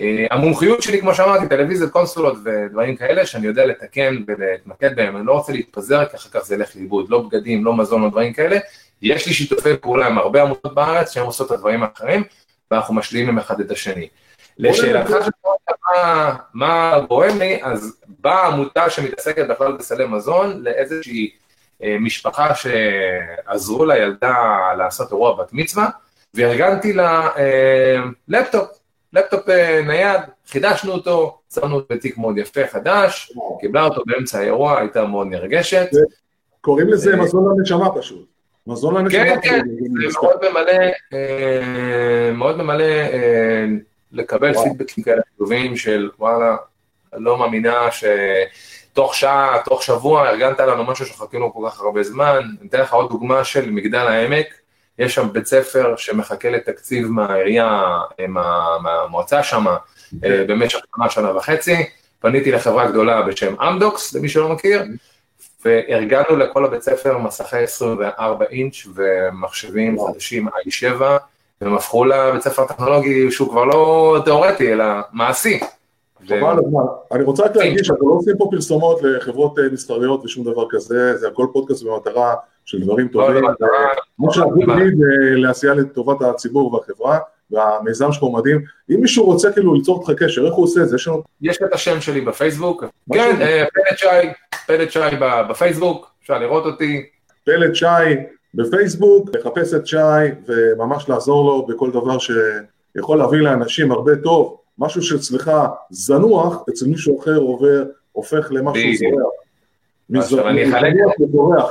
Uh, 0.00 0.04
המומחיות 0.30 0.82
שלי, 0.82 1.00
כמו 1.00 1.14
שאמרתי, 1.14 1.48
טלוויזיות, 1.48 1.90
קונסולות 1.90 2.36
ודברים 2.44 2.96
כאלה, 2.96 3.26
שאני 3.26 3.46
יודע 3.46 3.66
לתקן 3.66 4.16
ולהתמקד 4.26 4.96
בהם, 4.96 5.16
אני 5.16 5.26
לא 5.26 5.32
רוצה 5.32 5.52
להתפזר, 5.52 6.04
כי 6.04 6.16
אחר 6.16 6.28
כך 6.30 6.44
זה 6.44 6.54
ילך 6.54 6.76
לאיבוד, 6.76 7.10
לא 7.10 7.22
בגדים, 7.22 7.64
לא 7.64 7.76
מזון, 7.76 8.02
לא 8.02 8.10
דברים 8.10 8.32
כאלה. 8.32 8.58
יש 9.02 9.26
לי 9.26 9.32
שיתופי 9.32 9.76
פעולה 9.76 10.06
עם 10.06 10.18
הרבה 10.18 10.42
עמותות 10.42 10.74
בארץ, 10.74 11.12
שהן 11.12 11.24
עושות 11.24 11.46
את 11.46 11.52
הדברים 11.52 11.82
האחרים, 11.82 12.22
ואנחנו 12.72 12.94
משלימים 12.94 13.38
אחד 13.38 13.60
את 13.60 13.70
השני. 13.70 14.08
לשאלתך 14.58 15.10
מה, 15.90 16.36
מה 16.54 17.00
גורם 17.08 17.38
לי, 17.38 17.58
אז 17.62 17.96
באה 18.20 18.46
עמותה 18.46 18.90
שמתעסקת 18.90 19.46
בכלל 19.48 19.72
בסלי 19.72 20.06
מזון 20.06 20.62
לאיזושהי 20.62 21.30
אה, 21.82 21.96
משפחה 22.00 22.54
שעזרו 22.54 23.84
לילדה 23.84 24.34
לעשות 24.78 25.12
אירוע 25.12 25.42
בת 25.42 25.52
מצווה, 25.52 25.88
וארגנתי 26.34 26.92
לה 26.92 27.28
אה, 27.36 27.96
לפטופ, 28.28 28.68
לפטופ 29.12 29.48
אה, 29.48 29.80
נייד, 29.86 30.20
חידשנו 30.48 30.92
אותו, 30.92 31.38
שמנו 31.54 31.74
אותו 31.74 31.94
בתיק 31.94 32.18
מאוד 32.18 32.38
יפה, 32.38 32.66
חדש, 32.66 33.32
קיבלה 33.60 33.84
אותו 33.84 34.02
באמצע 34.06 34.38
האירוע, 34.38 34.78
הייתה 34.78 35.04
מאוד 35.04 35.26
נרגשת. 35.26 35.88
קוראים 36.60 36.88
לזה 36.88 37.10
אה, 37.10 37.16
מזון 37.16 37.58
לנשמה 37.58 37.94
פשוט. 37.94 38.31
מזון 38.66 38.94
לנשמה. 38.94 39.24
כן, 39.24 39.38
כן, 39.42 39.60
זה 40.10 40.18
מאוד 40.22 40.50
ממלא, 40.50 40.72
אה, 41.12 42.32
מאוד 42.34 42.62
ממלא 42.62 42.84
אה, 42.84 43.64
לקבל 44.12 44.54
פידבקים 44.62 45.04
כאלה 45.04 45.22
טובים 45.38 45.76
של 45.76 46.10
וואלה, 46.18 46.56
לא 47.12 47.38
מאמינה 47.38 47.88
שתוך 47.90 49.14
שעה, 49.14 49.58
תוך 49.64 49.82
שבוע 49.82 50.28
ארגנת 50.28 50.60
לנו 50.60 50.84
משהו 50.84 51.06
שחכינו 51.06 51.52
כל 51.52 51.68
כך 51.70 51.80
הרבה 51.80 52.02
זמן. 52.02 52.40
אני 52.60 52.68
אתן 52.68 52.80
לך 52.80 52.92
עוד 52.92 53.08
דוגמה 53.08 53.44
של 53.44 53.70
מגדל 53.70 54.06
העמק, 54.06 54.46
יש 54.98 55.14
שם 55.14 55.32
בית 55.32 55.46
ספר 55.46 55.94
שמחכה 55.96 56.50
לתקציב 56.50 57.08
מהעירייה, 57.08 57.98
אה, 58.20 58.26
מהמועצה 58.82 59.42
שם, 59.42 59.64
כן. 60.22 60.46
במשך 60.46 60.78
שנה, 60.96 61.10
שנה 61.10 61.36
וחצי. 61.36 61.76
פניתי 62.20 62.52
לחברה 62.52 62.90
גדולה 62.90 63.22
בשם 63.22 63.60
אמדוקס, 63.60 64.14
למי 64.14 64.28
שלא 64.28 64.48
מכיר, 64.48 64.82
וארגנו 65.64 66.36
לכל 66.36 66.64
הבית 66.64 66.82
ספר 66.82 67.18
מסכי 67.18 67.56
24 67.56 68.44
אינץ' 68.44 68.86
ומחשבים 68.94 69.96
חדשים 70.06 70.48
i7, 70.48 71.02
והם 71.60 71.74
הפכו 71.74 72.04
לבית 72.04 72.42
ספר 72.42 72.66
טכנולוגי 72.66 73.30
שהוא 73.30 73.48
כבר 73.48 73.64
לא 73.64 74.18
תיאורטי, 74.24 74.72
אלא 74.72 74.84
מעשי. 75.12 75.60
חבל 76.28 76.58
הזמן. 76.58 76.82
אני 77.12 77.24
רוצה 77.24 77.44
רק 77.44 77.56
להגיד 77.56 77.84
שאנחנו 77.84 78.08
לא 78.08 78.14
עושים 78.14 78.36
פה 78.38 78.48
פרסומות 78.50 79.02
לחברות 79.02 79.58
אה, 79.58 79.64
מסחריות 79.72 80.24
ושום 80.24 80.44
דבר 80.44 80.66
כזה, 80.70 81.16
זה 81.16 81.28
הכל 81.28 81.46
פודקאסט 81.52 81.82
במטרה 81.82 82.34
של 82.64 82.80
דברים 82.82 83.08
לא, 83.12 83.26
טובים. 83.26 83.44
כמו 84.16 84.32
שאנחנו 84.32 84.62
תמיד 84.66 84.94
לעשייה 85.36 85.74
לטובת 85.74 86.22
הציבור 86.22 86.74
והחברה. 86.74 87.18
והמיזם 87.50 88.12
שלך 88.12 88.22
הוא 88.22 88.34
מדהים. 88.34 88.64
אם 88.90 89.00
מישהו 89.00 89.24
רוצה 89.24 89.52
כאילו 89.52 89.74
ליצור 89.74 90.00
איתך 90.00 90.22
קשר, 90.22 90.46
איך 90.46 90.54
הוא 90.54 90.64
עושה 90.64 90.82
את 90.82 90.88
זה? 90.88 90.96
יש 90.96 91.08
לנו... 91.08 91.22
יש 91.40 91.56
את 91.56 91.72
השם 91.72 92.00
שלי 92.00 92.20
בפייסבוק, 92.20 92.84
כן, 93.12 93.36
אה, 93.40 93.64
פלט 93.74 93.98
שי, 93.98 94.28
פלט 94.66 94.90
שי 94.90 95.16
בפייסבוק, 95.50 96.10
אפשר 96.22 96.38
לראות 96.38 96.66
אותי. 96.66 97.06
פלט 97.44 97.74
שי 97.74 97.86
בפייסבוק, 98.54 99.28
לחפש 99.36 99.74
את 99.74 99.86
שי 99.86 99.96
וממש 100.46 101.08
לעזור 101.08 101.44
לו 101.44 101.66
בכל 101.66 101.90
דבר 101.90 102.16
שיכול 102.18 103.18
להביא 103.18 103.40
לאנשים 103.40 103.92
הרבה 103.92 104.16
טוב, 104.16 104.56
משהו 104.78 105.02
שאצלך 105.02 105.50
זנוח, 105.90 106.64
אצל 106.70 106.86
מישהו 106.86 107.20
אחר 107.20 107.36
עובר, 107.36 107.84
הופך 108.12 108.48
למשהו 108.50 108.94
זורח. 108.94 109.32
עכשיו 110.16 110.48
אני 110.48 110.68
אחלק... 110.70 110.94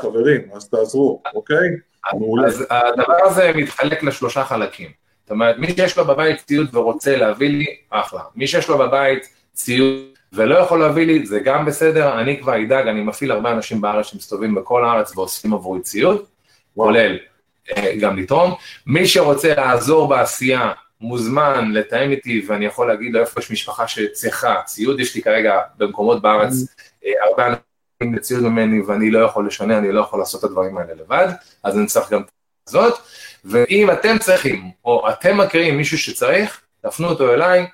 חברים, 0.01 0.41
אז 0.53 0.69
תעזרו, 0.69 1.21
אוקיי? 1.35 1.69
אז 2.45 2.65
הדבר 2.69 3.25
הזה 3.25 3.51
מתחלק 3.55 4.03
לשלושה 4.03 4.43
חלקים. 4.43 5.00
זאת 5.31 5.33
אומרת, 5.33 5.57
מי 5.57 5.67
שיש 5.67 5.97
לו 5.97 6.05
בבית 6.05 6.37
ציוד 6.45 6.75
ורוצה 6.75 7.17
להביא 7.17 7.49
לי, 7.49 7.65
אחלה. 7.89 8.21
מי 8.35 8.47
שיש 8.47 8.69
לו 8.69 8.77
בבית 8.77 9.27
ציוד 9.53 10.01
ולא 10.33 10.55
יכול 10.55 10.79
להביא 10.79 11.05
לי, 11.05 11.25
זה 11.25 11.39
גם 11.39 11.65
בסדר, 11.65 12.19
אני 12.19 12.39
כבר 12.41 12.61
אדאג, 12.63 12.87
אני 12.87 13.01
מפעיל 13.01 13.31
הרבה 13.31 13.51
אנשים 13.51 13.81
בארץ 13.81 14.05
שמסתובבים 14.05 14.55
בכל 14.55 14.85
הארץ 14.85 15.17
ואוספים 15.17 15.53
עבורי 15.53 15.81
ציוד, 15.81 16.25
כולל 16.75 17.17
אה, 17.77 17.95
גם 17.99 18.17
לתרום. 18.17 18.53
מי 18.87 19.07
שרוצה 19.07 19.53
לעזור 19.55 20.07
בעשייה, 20.07 20.71
מוזמן 21.01 21.71
לתאם 21.71 22.11
איתי, 22.11 22.45
ואני 22.47 22.65
יכול 22.65 22.87
להגיד 22.87 23.13
לו 23.13 23.19
איפה 23.19 23.39
יש 23.39 23.51
משפחה 23.51 23.87
שצריכה 23.87 24.61
ציוד, 24.65 24.99
יש 24.99 25.15
לי 25.15 25.21
כרגע 25.21 25.59
במקומות 25.77 26.21
בארץ 26.21 26.53
mm-hmm. 26.53 27.05
אה, 27.05 27.11
הרבה 27.29 27.47
אנשים 27.47 28.15
לציוד 28.15 28.43
ממני 28.43 28.81
ואני 28.81 29.11
לא 29.11 29.19
יכול 29.19 29.47
לשנה, 29.47 29.77
אני 29.77 29.91
לא 29.91 30.01
יכול 30.01 30.19
לעשות 30.19 30.39
את 30.39 30.49
הדברים 30.49 30.77
האלה 30.77 30.93
לבד, 30.93 31.27
אז 31.63 31.77
אני 31.77 31.85
צריך 31.85 32.11
גם 32.11 32.21
את 32.21 32.29
זאת, 32.69 32.93
ואם 33.45 33.91
אתם 33.91 34.17
צריכים, 34.19 34.71
או 34.85 35.09
אתם 35.09 35.37
מכירים 35.37 35.77
מישהו 35.77 35.97
שצריך, 35.97 36.61
תפנו 36.81 37.07
אותו 37.07 37.33
אליי, 37.33 37.67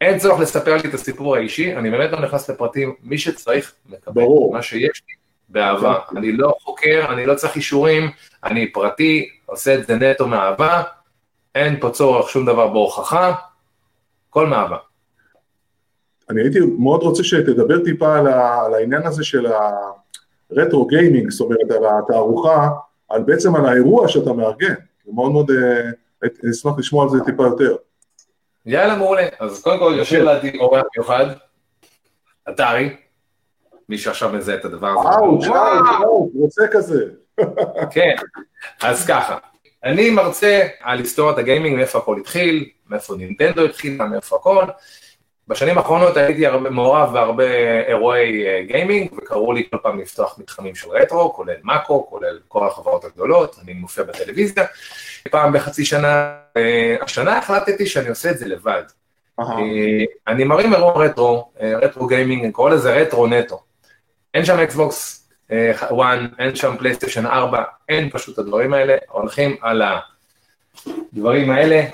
אין 0.00 0.18
צורך 0.18 0.40
לספר 0.40 0.76
לי 0.76 0.88
את 0.88 0.94
הסיפור 0.94 1.36
האישי, 1.36 1.76
אני 1.76 1.90
באמת 1.90 2.12
לא 2.12 2.20
נכנס 2.20 2.50
לפרטים, 2.50 2.94
מי 3.02 3.18
שצריך 3.18 3.74
מקבל 3.86 4.22
ברור. 4.22 4.52
מה 4.52 4.62
שיש 4.62 5.02
לי 5.08 5.14
באהבה. 5.48 5.98
כן. 6.10 6.16
אני 6.16 6.32
לא 6.32 6.54
חוקר, 6.60 7.06
אני 7.08 7.26
לא 7.26 7.34
צריך 7.34 7.56
אישורים, 7.56 8.10
אני 8.44 8.72
פרטי, 8.72 9.28
עושה 9.46 9.74
את 9.74 9.86
זה 9.86 9.96
נטו 9.96 10.26
מאהבה, 10.26 10.82
אין 11.54 11.80
פה 11.80 11.90
צורך 11.90 12.28
שום 12.28 12.46
דבר 12.46 12.68
בהוכחה, 12.68 13.34
הכל 14.28 14.46
מאהבה. 14.46 14.76
אני 16.30 16.42
הייתי 16.42 16.58
מאוד 16.78 17.02
רוצה 17.02 17.24
שתדבר 17.24 17.84
טיפה 17.84 18.18
על, 18.18 18.26
ה, 18.26 18.64
על 18.64 18.74
העניין 18.74 19.06
הזה 19.06 19.24
של 19.24 19.46
הרטרו 20.50 20.86
גיימינג, 20.86 21.30
זאת 21.30 21.40
אומרת 21.40 21.70
על 21.70 21.98
התערוכה, 21.98 22.68
על 23.08 23.22
בעצם 23.22 23.56
על 23.56 23.66
האירוע 23.66 24.08
שאתה 24.08 24.32
מארגן, 24.32 24.74
מאוד 25.06 25.32
מאוד, 25.32 25.50
אה, 25.50 26.28
אשמח 26.50 26.78
לשמוע 26.78 27.04
על 27.04 27.10
זה 27.10 27.18
טיפה 27.24 27.42
יותר. 27.42 27.76
יאללה, 28.66 28.96
מעולה. 28.96 29.26
אז 29.38 29.62
קודם 29.62 29.78
כל 29.78 29.94
יושב 29.98 30.22
לידי 30.22 30.58
אורח 30.58 30.82
מיוחד, 30.96 31.26
אתרי, 32.48 32.96
מי 33.88 33.98
שעכשיו 33.98 34.32
מזהה 34.32 34.54
את 34.54 34.64
הדבר 34.64 34.88
הזה. 34.88 35.08
וואו, 35.08 35.38
וואו, 35.42 36.30
רוצה 36.34 36.62
כזה. 36.72 37.04
כן, 37.94 38.14
אז 38.82 39.06
ככה, 39.06 39.38
אני 39.84 40.10
מרצה 40.10 40.68
על 40.80 40.98
היסטוריית 40.98 41.38
הגיימינג, 41.38 41.76
מאיפה 41.76 41.98
הכל 41.98 42.18
התחיל, 42.20 42.68
מאיפה 42.90 43.14
נינטנדו 43.14 43.64
התחיל, 43.64 44.02
מאיפה 44.02 44.36
הכל. 44.36 44.64
בשנים 45.48 45.78
האחרונות 45.78 46.16
הייתי 46.16 46.46
הרבה 46.46 46.70
מעורב 46.70 47.12
בהרבה 47.12 47.44
אירועי 47.88 48.46
אה, 48.46 48.62
גיימינג, 48.66 49.12
וקראו 49.12 49.52
לי 49.52 49.68
כל 49.70 49.76
פעם 49.82 50.00
לפתוח 50.00 50.38
מתחמים 50.38 50.74
של 50.74 50.90
רטרו, 50.90 51.34
כולל 51.34 51.54
מאקו, 51.62 52.06
כולל 52.10 52.38
כל 52.48 52.66
החברות 52.66 53.04
הגדולות, 53.04 53.56
אני 53.64 53.72
מופיע 53.72 54.04
בטלוויזיה. 54.04 54.64
פעם 55.30 55.52
בחצי 55.52 55.84
שנה, 55.84 56.34
אה, 56.56 56.96
השנה 57.00 57.38
החלטתי 57.38 57.86
שאני 57.86 58.08
עושה 58.08 58.30
את 58.30 58.38
זה 58.38 58.48
לבד. 58.48 58.82
אה, 59.40 59.44
אני 60.28 60.44
מרים 60.44 60.74
אירוע 60.74 61.04
רטרו, 61.04 61.52
רטרו 61.60 62.06
גיימינג, 62.06 62.44
אני 62.44 62.52
קורא 62.52 62.70
לזה 62.70 62.94
רטרו 62.94 63.26
נטו. 63.26 63.62
אין 64.34 64.44
שם 64.44 64.58
אקסבוקס 64.58 65.28
1, 65.74 65.88
אין 66.38 66.56
שם 66.56 66.76
פלייסטיישן 66.78 67.26
4, 67.26 67.62
אין 67.88 68.10
פשוט 68.10 68.38
הדברים 68.38 68.74
האלה, 68.74 68.96
הולכים 69.08 69.56
על 69.60 69.82
הדברים 70.86 71.50
האלה, 71.50 71.84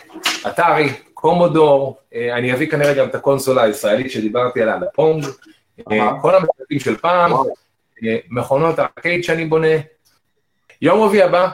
אטארי, 0.48 0.92
קומודור, 1.20 1.98
אה, 2.14 2.36
אני 2.36 2.52
אביא 2.52 2.70
כנראה 2.70 2.94
גם 2.94 3.08
את 3.08 3.14
הקונסולה 3.14 3.62
הישראלית 3.62 4.10
שדיברתי 4.10 4.62
עליה, 4.62 4.76
לפונג, 4.76 5.24
אה, 5.92 6.10
כל 6.22 6.34
המשחקים 6.34 6.80
של 6.80 6.96
פעם, 6.96 7.32
אה, 8.04 8.16
מכונות 8.30 8.78
הארקייד 8.78 9.24
שאני 9.24 9.44
בונה. 9.44 9.76
יום 10.82 11.00
רביעי 11.00 11.22
הבא, 11.22 11.48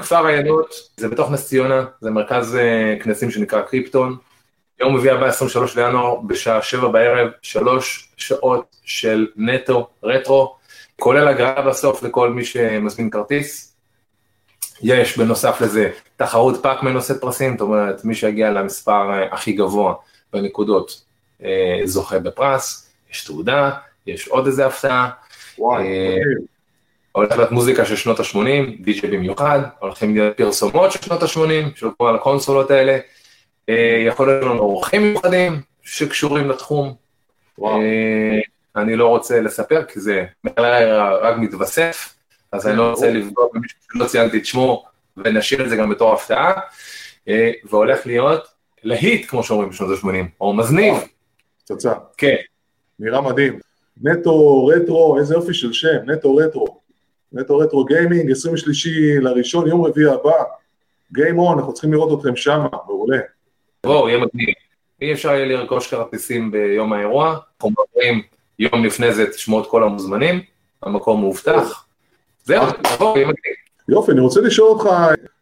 כפר 0.00 0.26
עיינות, 0.26 0.74
זה 0.96 1.08
בתוך 1.08 1.30
נס 1.30 1.48
ציונה, 1.48 1.84
זה 2.00 2.10
מרכז 2.10 2.58
כנסים 3.02 3.30
שנקרא 3.30 3.62
קריפטון. 3.62 4.16
יום 4.80 4.96
רביעי 4.96 5.14
הבא, 5.14 5.26
23 5.26 5.76
לינואר, 5.76 6.20
בשעה 6.20 6.62
7 6.62 6.88
בערב, 6.88 7.28
שלוש 7.42 8.12
שעות 8.16 8.76
של 8.84 9.26
נטו 9.36 9.88
רטרו, 10.02 10.56
כולל 11.00 11.28
הגרלה 11.28 11.62
בסוף 11.62 12.02
לכל 12.02 12.30
מי 12.30 12.44
שמזמין 12.44 13.10
כרטיס. 13.10 13.75
יש 14.82 15.18
בנוסף 15.18 15.60
לזה 15.60 15.90
תחרות 16.16 16.62
פאקמן 16.62 16.82
נושא 16.82 17.14
פרסים, 17.20 17.52
זאת 17.52 17.60
אומרת 17.60 18.04
מי 18.04 18.14
שיגיע 18.14 18.50
למספר 18.50 19.10
אה, 19.12 19.34
הכי 19.34 19.52
גבוה 19.52 19.94
בנקודות 20.32 21.02
אה, 21.44 21.80
זוכה 21.84 22.18
בפרס, 22.18 22.90
יש 23.10 23.24
תעודה, 23.24 23.70
יש 24.06 24.28
עוד 24.28 24.46
איזה 24.46 24.66
הפתעה. 24.66 25.10
וואי, 25.58 25.82
אה, 25.86 26.16
הולך 27.12 27.36
להיות 27.36 27.52
מוזיקה 27.52 27.84
של 27.84 27.96
שנות 27.96 28.20
ה-80, 28.20 28.80
די.ג'יי 28.80 29.10
במיוחד, 29.10 29.60
הולכים 29.78 30.14
להיות 30.14 30.36
פרסומות 30.36 30.92
של 30.92 31.02
שנות 31.02 31.22
ה-80, 31.22 31.76
של 31.76 31.86
כל 31.96 32.14
הקונסולות 32.14 32.70
האלה, 32.70 32.98
יכול 34.06 34.26
להיות 34.26 34.42
לנו 34.42 34.58
אורחים 34.58 35.02
מיוחדים 35.02 35.60
שקשורים 35.82 36.50
לתחום. 36.50 36.94
וואו. 37.58 37.80
אני 38.76 38.96
לא 38.96 39.08
רוצה 39.08 39.40
לספר 39.40 39.84
כי 39.84 40.00
זה 40.00 40.24
רק 41.20 41.36
מתווסף, 41.38 42.15
אז 42.56 42.66
אני 42.66 42.76
לא 42.76 42.90
רוצה 42.90 43.10
לפגוע 43.10 43.46
במישהו 43.54 43.78
שלא 43.92 44.04
ציינתי 44.04 44.38
את 44.38 44.46
שמו, 44.46 44.84
ונשאיר 45.16 45.64
את 45.64 45.70
זה 45.70 45.76
גם 45.76 45.90
בתור 45.90 46.12
הפתעה, 46.12 46.52
אה, 47.28 47.50
והולך 47.64 48.06
להיות 48.06 48.46
להיט, 48.82 49.28
כמו 49.28 49.42
שאומרים 49.42 49.70
בשנות 49.70 49.90
ה-80, 49.90 50.26
או 50.40 50.54
מזניב. 50.54 50.94
פצצה. 51.64 51.92
כן. 52.16 52.36
נראה 52.98 53.20
מדהים. 53.20 53.58
נטו 54.02 54.66
רטרו, 54.66 55.18
איזה 55.18 55.34
יופי 55.34 55.54
של 55.54 55.72
שם, 55.72 55.96
נטו 56.06 56.36
רטרו. 56.36 56.80
נטו 57.32 57.58
רטרו 57.58 57.84
גיימינג, 57.84 58.30
23 58.30 58.86
לראשון, 59.20 59.68
יום 59.68 59.84
רביעי 59.84 60.10
הבא. 60.10 60.42
Game 61.12 61.38
on, 61.38 61.58
אנחנו 61.58 61.72
צריכים 61.72 61.92
לראות 61.92 62.18
אתכם 62.18 62.36
שם, 62.36 62.66
מעולה. 62.86 63.18
בואו, 63.84 64.08
יהיה 64.08 64.18
מדהים. 64.18 64.54
אי 65.00 65.12
אפשר 65.12 65.28
יהיה 65.28 65.46
לרכוש 65.46 65.86
כרטיסים 65.90 66.50
ביום 66.50 66.92
האירוע, 66.92 67.38
אנחנו 67.54 67.70
מדברים 67.70 68.22
יום 68.58 68.84
לפני 68.84 69.12
זה 69.12 69.22
את 69.22 69.66
כל 69.68 69.82
המוזמנים, 69.82 70.40
המקום 70.82 71.20
מאובטח. 71.20 71.85
זהו, 72.46 72.66
מדהים. 73.10 73.30
יופי, 73.88 74.12
אני 74.12 74.20
רוצה 74.20 74.40
לשאול 74.40 74.68
אותך 74.68 74.88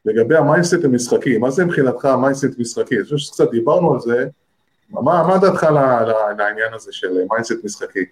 לגבי 0.05 0.37
ה 0.37 0.43
mindset 0.43 0.85
המשחקי, 0.85 1.39
מה 1.39 1.51
זה 1.51 1.65
מבחינתך 1.65 2.05
ה 2.05 2.11
mindset 2.11 2.59
משחקי? 2.59 2.95
אני 2.97 3.05
חושב 3.05 3.17
שקצת 3.17 3.51
דיברנו 3.51 3.95
על 3.95 4.01
זה, 4.01 4.27
מה, 4.91 5.01
מה 5.03 5.39
דעתך 5.39 5.67
לעניין 6.39 6.75
הזה 6.75 6.93
של 6.93 7.09
mindset 7.31 7.65
משחקי? 7.65 8.05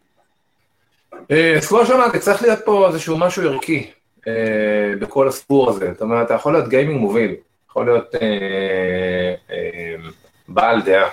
אה, 1.30 1.56
אז 1.56 1.66
כמו 1.66 1.86
שאמרתי, 1.86 2.18
צריך 2.18 2.42
להיות 2.42 2.58
פה 2.64 2.88
איזשהו 2.88 3.18
משהו 3.18 3.42
ערכי 3.42 3.90
אה, 4.28 4.92
בכל 5.00 5.28
הסיפור 5.28 5.70
הזה, 5.70 5.90
זאת 5.92 6.02
אומרת, 6.02 6.26
אתה 6.26 6.34
יכול 6.34 6.52
להיות 6.52 6.68
גיימינג 6.68 7.00
מוביל, 7.00 7.34
יכול 7.70 7.86
להיות 7.86 8.14
אה, 8.14 9.34
בעל 10.48 10.82
דעה, 10.82 11.08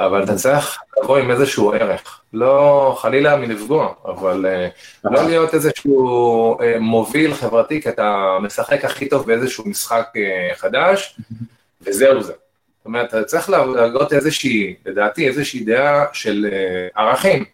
אבל 0.00 0.24
אתה 0.24 0.34
צריך 0.34 0.78
לבוא 1.02 1.18
עם 1.18 1.30
איזשהו 1.30 1.72
ערך, 1.72 2.20
לא 2.32 2.96
חלילה 3.00 3.36
מלפגוע, 3.36 3.92
אבל 4.04 4.46
uh, 4.46 5.10
לא 5.10 5.24
להיות 5.24 5.54
איזשהו 5.54 6.58
uh, 6.58 6.78
מוביל 6.80 7.34
חברתי, 7.34 7.82
כי 7.82 7.88
אתה 7.88 8.36
משחק 8.42 8.84
הכי 8.84 9.08
טוב 9.08 9.26
באיזשהו 9.26 9.68
משחק 9.68 10.06
uh, 10.14 10.54
חדש, 10.56 11.16
וזהו 11.82 12.22
זה. 12.22 12.32
זאת 12.32 12.86
אומרת, 12.86 13.08
אתה 13.08 13.24
צריך 13.24 13.50
להגות 13.50 14.12
איזושהי, 14.12 14.74
לדעתי, 14.86 15.28
איזושהי 15.28 15.64
דעה 15.64 16.04
של 16.12 16.46
ערכים. 16.94 17.44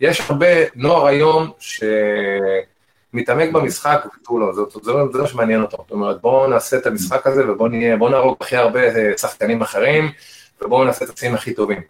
יש 0.00 0.20
הרבה 0.20 0.46
נוער 0.74 1.06
היום 1.06 1.50
שמתעמק 1.58 3.50
במשחק 3.52 4.06
ותו 4.06 4.38
לא, 4.38 4.52
זה, 4.82 4.92
מה 5.22 5.26
שמעניין 5.26 5.62
אותו. 5.62 5.76
זאת 5.76 5.90
אומרת, 5.90 6.20
בואו 6.20 6.46
נעשה 6.46 6.76
את 6.76 6.86
המשחק 6.86 7.26
הזה 7.26 7.52
ובואו 7.52 8.08
נהרוג 8.08 8.36
הכי 8.40 8.56
הרבה 8.56 8.80
שחקנים 9.16 9.62
אחרים. 9.62 10.12
ובואו 10.62 10.84
נעשה 10.84 11.04
את 11.04 11.10
הצעים 11.10 11.34
הכי 11.34 11.54
טובים. 11.54 11.80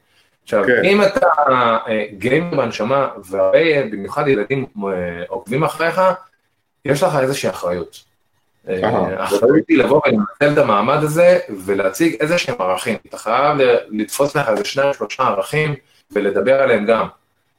עכשיו, 0.44 0.64
כן. 0.66 0.84
אם 0.84 1.02
אתה 1.02 1.26
אה, 1.48 2.04
גיימר 2.18 2.56
בנשמה, 2.56 3.08
והרבה, 3.24 3.82
במיוחד 3.90 4.28
ילדים 4.28 4.66
אה, 4.78 5.24
עוקבים 5.28 5.64
אחריך, 5.64 6.00
יש 6.84 7.02
לך 7.02 7.16
איזושהי 7.20 7.50
אחריות. 7.50 8.04
אה, 8.68 9.24
אחריות 9.24 9.68
היא 9.68 9.78
לבוא 9.78 10.00
ולנצל 10.06 10.52
את 10.52 10.64
המעמד 10.64 11.02
הזה 11.02 11.38
ולהציג 11.64 12.16
איזה 12.20 12.38
שהם 12.38 12.54
ערכים. 12.58 12.96
אתה 13.08 13.18
חייב 13.18 13.58
לתפוס 13.90 14.36
לך 14.36 14.48
איזה 14.48 14.64
שניים, 14.64 14.92
שלושה 14.94 15.22
ערכים 15.22 15.74
ולדבר 16.10 16.62
עליהם 16.62 16.86
גם. 16.86 17.06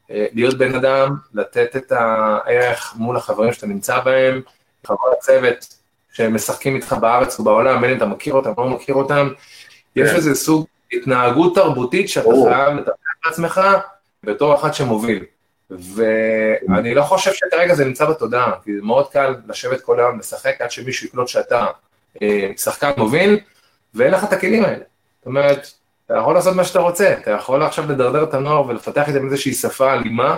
להיות 0.10 0.58
בן 0.58 0.76
אדם, 0.76 1.16
לתת 1.34 1.76
את 1.76 1.92
הערך 1.92 2.94
מול 2.98 3.18
החברים 3.18 3.54
שאתה 3.54 3.68
נמצא 3.68 4.00
בהם, 4.00 4.42
חברי 4.88 5.12
הצוות 5.18 5.76
שהם 6.14 6.36
משחקים 6.36 6.76
איתך 6.76 6.94
בארץ 6.94 7.40
ובעולם, 7.40 7.82
בין 7.82 7.90
אם 7.90 7.98
אתה 7.98 8.06
מכיר 8.06 8.34
אותם 8.34 8.54
או 8.58 8.64
לא 8.64 8.70
מכיר 8.70 8.96
אותם, 8.96 9.30
יש 9.96 10.10
כן. 10.10 10.16
איזה 10.16 10.36
סוג 10.36 10.66
התנהגות 10.96 11.56
תרבותית 11.56 12.10
שאתה 12.10 12.30
ברור. 12.30 12.50
חייב 12.50 12.74
לטפח 12.74 12.92
לעצמך 13.26 13.62
בתור 14.24 14.56
אחד 14.56 14.74
שמוביל. 14.74 15.24
ואני 15.70 16.96
לא 16.96 17.02
חושב 17.02 17.34
שכרגע 17.34 17.76
זה 17.76 17.86
נמצא 17.86 18.06
בתודעה, 18.06 18.52
כי 18.64 18.76
זה 18.76 18.82
מאוד 18.82 19.10
קל 19.10 19.36
לשבת 19.48 19.82
כל 19.82 20.00
היום, 20.00 20.20
לשחק 20.20 20.62
עד 20.62 20.72
שמישהו 20.72 21.08
יקלוט 21.08 21.28
שאתה 21.28 21.66
אה, 22.22 22.52
שחקן 22.58 22.92
מוביל, 22.98 23.40
ואין 23.94 24.14
לך 24.14 24.24
את 24.24 24.34
הכלים 24.34 24.64
האלה. 24.64 24.84
זאת 25.20 25.26
אומרת, 25.26 25.68
אתה 26.06 26.18
יכול 26.18 26.34
לעשות 26.34 26.56
מה 26.56 26.64
שאתה 26.64 26.80
רוצה, 26.80 27.14
אתה 27.14 27.32
יכול 27.32 27.64
עכשיו 27.64 27.92
לדרדר 27.92 28.24
את 28.24 28.34
הנוער 28.34 28.68
ולפתח 28.68 29.10
איתם 29.10 29.26
איזושהי 29.26 29.54
שפה 29.54 29.94
אלימה, 29.94 30.38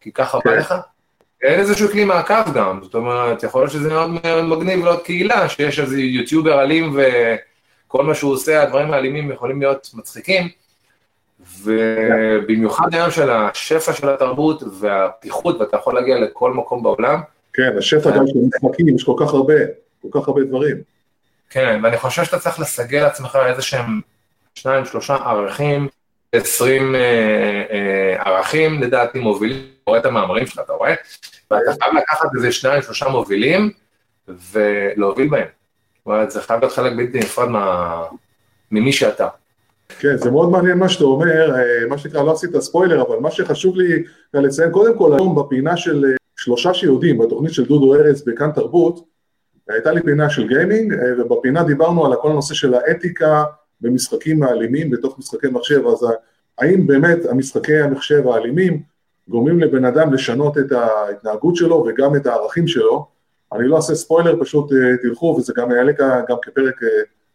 כי 0.00 0.12
ככה 0.12 0.38
בא 0.44 0.50
כן. 0.50 0.58
לך. 0.58 0.74
אין 1.42 1.60
איזשהו 1.60 1.88
כלי 1.88 2.04
מעקב 2.04 2.52
גם, 2.54 2.80
זאת 2.82 2.94
אומרת, 2.94 3.42
יכול 3.42 3.60
להיות 3.60 3.72
שזה 3.72 3.88
מאוד 3.88 4.44
מגניב 4.44 4.84
לעוד 4.84 5.02
קהילה, 5.02 5.48
שיש 5.48 5.78
איזה 5.78 6.00
יוטיובר 6.00 6.62
אלים 6.62 6.96
וכל 7.94 8.04
מה 8.04 8.14
שהוא 8.14 8.32
עושה, 8.32 8.62
הדברים 8.62 8.92
האלימים 8.92 9.30
יכולים 9.30 9.60
להיות 9.60 9.90
מצחיקים, 9.94 10.48
ובמיוחד 11.62 12.94
היום 12.94 13.10
של 13.10 13.30
השפע 13.30 13.92
של 13.92 14.08
התרבות 14.08 14.62
והפתיחות, 14.80 15.60
ואתה 15.60 15.76
יכול 15.76 15.94
להגיע 15.94 16.18
לכל 16.18 16.52
מקום 16.52 16.82
בעולם, 16.82 17.20
כן, 17.52 17.78
השפע 17.78 18.10
גם 18.10 18.26
של 18.26 18.38
משחקים, 18.46 18.88
יש 18.94 19.04
כל 19.04 19.14
כך 19.18 19.34
הרבה, 19.34 19.54
כל 20.02 20.08
כך 20.12 20.28
הרבה 20.28 20.44
דברים. 20.44 20.76
כן, 21.50 21.80
ואני 21.82 21.96
חושב 21.96 22.24
שאתה 22.24 22.38
צריך 22.38 22.60
לסגל 22.60 23.00
לעצמך 23.00 23.38
איזה 23.46 23.62
שהם 23.62 24.00
שניים, 24.54 24.84
שלושה 24.84 25.14
ערכים, 25.14 25.88
עשרים 26.32 26.94
אה, 26.94 27.00
אה, 27.70 28.22
ערכים, 28.22 28.82
לדעתי 28.82 29.18
מובילים, 29.18 29.58
אתה 29.58 29.90
רואה 29.90 30.00
את 30.00 30.06
המאמרים 30.06 30.46
שלך, 30.46 30.58
אתה 30.64 30.72
רואה? 30.72 30.94
ואתה 31.50 31.72
חייב 31.82 31.94
לקחת 31.94 32.28
איזה 32.36 32.52
שניים, 32.52 32.82
שלושה 32.82 33.08
מובילים, 33.08 33.70
ולהוביל 34.28 35.28
בהם. 35.28 35.63
זה 36.28 36.40
חייב 36.40 36.60
להיות 36.60 36.72
חלק 36.72 36.92
בלתי 36.96 37.18
נפרד 37.18 37.48
מה... 37.48 38.02
ממי 38.70 38.92
שאתה. 38.92 39.28
כן, 39.98 40.16
זה 40.16 40.30
מאוד 40.30 40.50
מעניין 40.50 40.78
מה 40.78 40.88
שאתה 40.88 41.04
אומר, 41.04 41.54
אה, 41.56 41.86
מה 41.88 41.98
שנקרא, 41.98 42.22
לא 42.22 42.32
עשית 42.32 42.56
ספוילר, 42.60 43.02
אבל 43.02 43.16
מה 43.16 43.30
שחשוב 43.30 43.76
לי 43.76 44.02
לציין, 44.34 44.70
קודם 44.70 44.98
כל, 44.98 45.12
היום 45.12 45.34
בפינה 45.34 45.76
של 45.76 46.04
אה, 46.04 46.10
שלושה 46.36 46.74
שיודעים, 46.74 47.18
בתוכנית 47.18 47.52
של 47.52 47.64
דודו 47.64 47.94
ארז 47.94 48.24
בכאן 48.26 48.52
תרבות, 48.52 49.04
הייתה 49.68 49.92
לי 49.92 50.02
פינה 50.02 50.30
של 50.30 50.48
גיימינג, 50.48 50.92
אה, 50.92 51.24
ובפינה 51.24 51.62
דיברנו 51.62 52.06
על 52.06 52.14
כל 52.16 52.30
הנושא 52.30 52.54
של 52.54 52.74
האתיקה 52.74 53.44
במשחקים 53.80 54.42
האלימים, 54.42 54.90
בתוך 54.90 55.18
משחקי 55.18 55.46
מחשב, 55.46 55.86
אז 55.86 56.06
האם 56.58 56.86
באמת 56.86 57.18
המשחקי 57.30 57.78
המחשב 57.78 58.28
האלימים 58.28 58.82
גורמים 59.28 59.60
לבן 59.60 59.84
אדם 59.84 60.14
לשנות 60.14 60.58
את 60.58 60.72
ההתנהגות 60.72 61.56
שלו 61.56 61.86
וגם 61.88 62.16
את 62.16 62.26
הערכים 62.26 62.68
שלו. 62.68 63.13
אני 63.54 63.68
לא 63.68 63.76
אעשה 63.76 63.94
ספוילר, 63.94 64.40
פשוט 64.40 64.72
אה, 64.72 64.78
תלכו, 65.02 65.36
וזה 65.38 65.52
גם 65.56 65.70
יעלה 65.70 65.92
גם 66.28 66.36
כפרק 66.42 66.82
אה, 66.82 66.88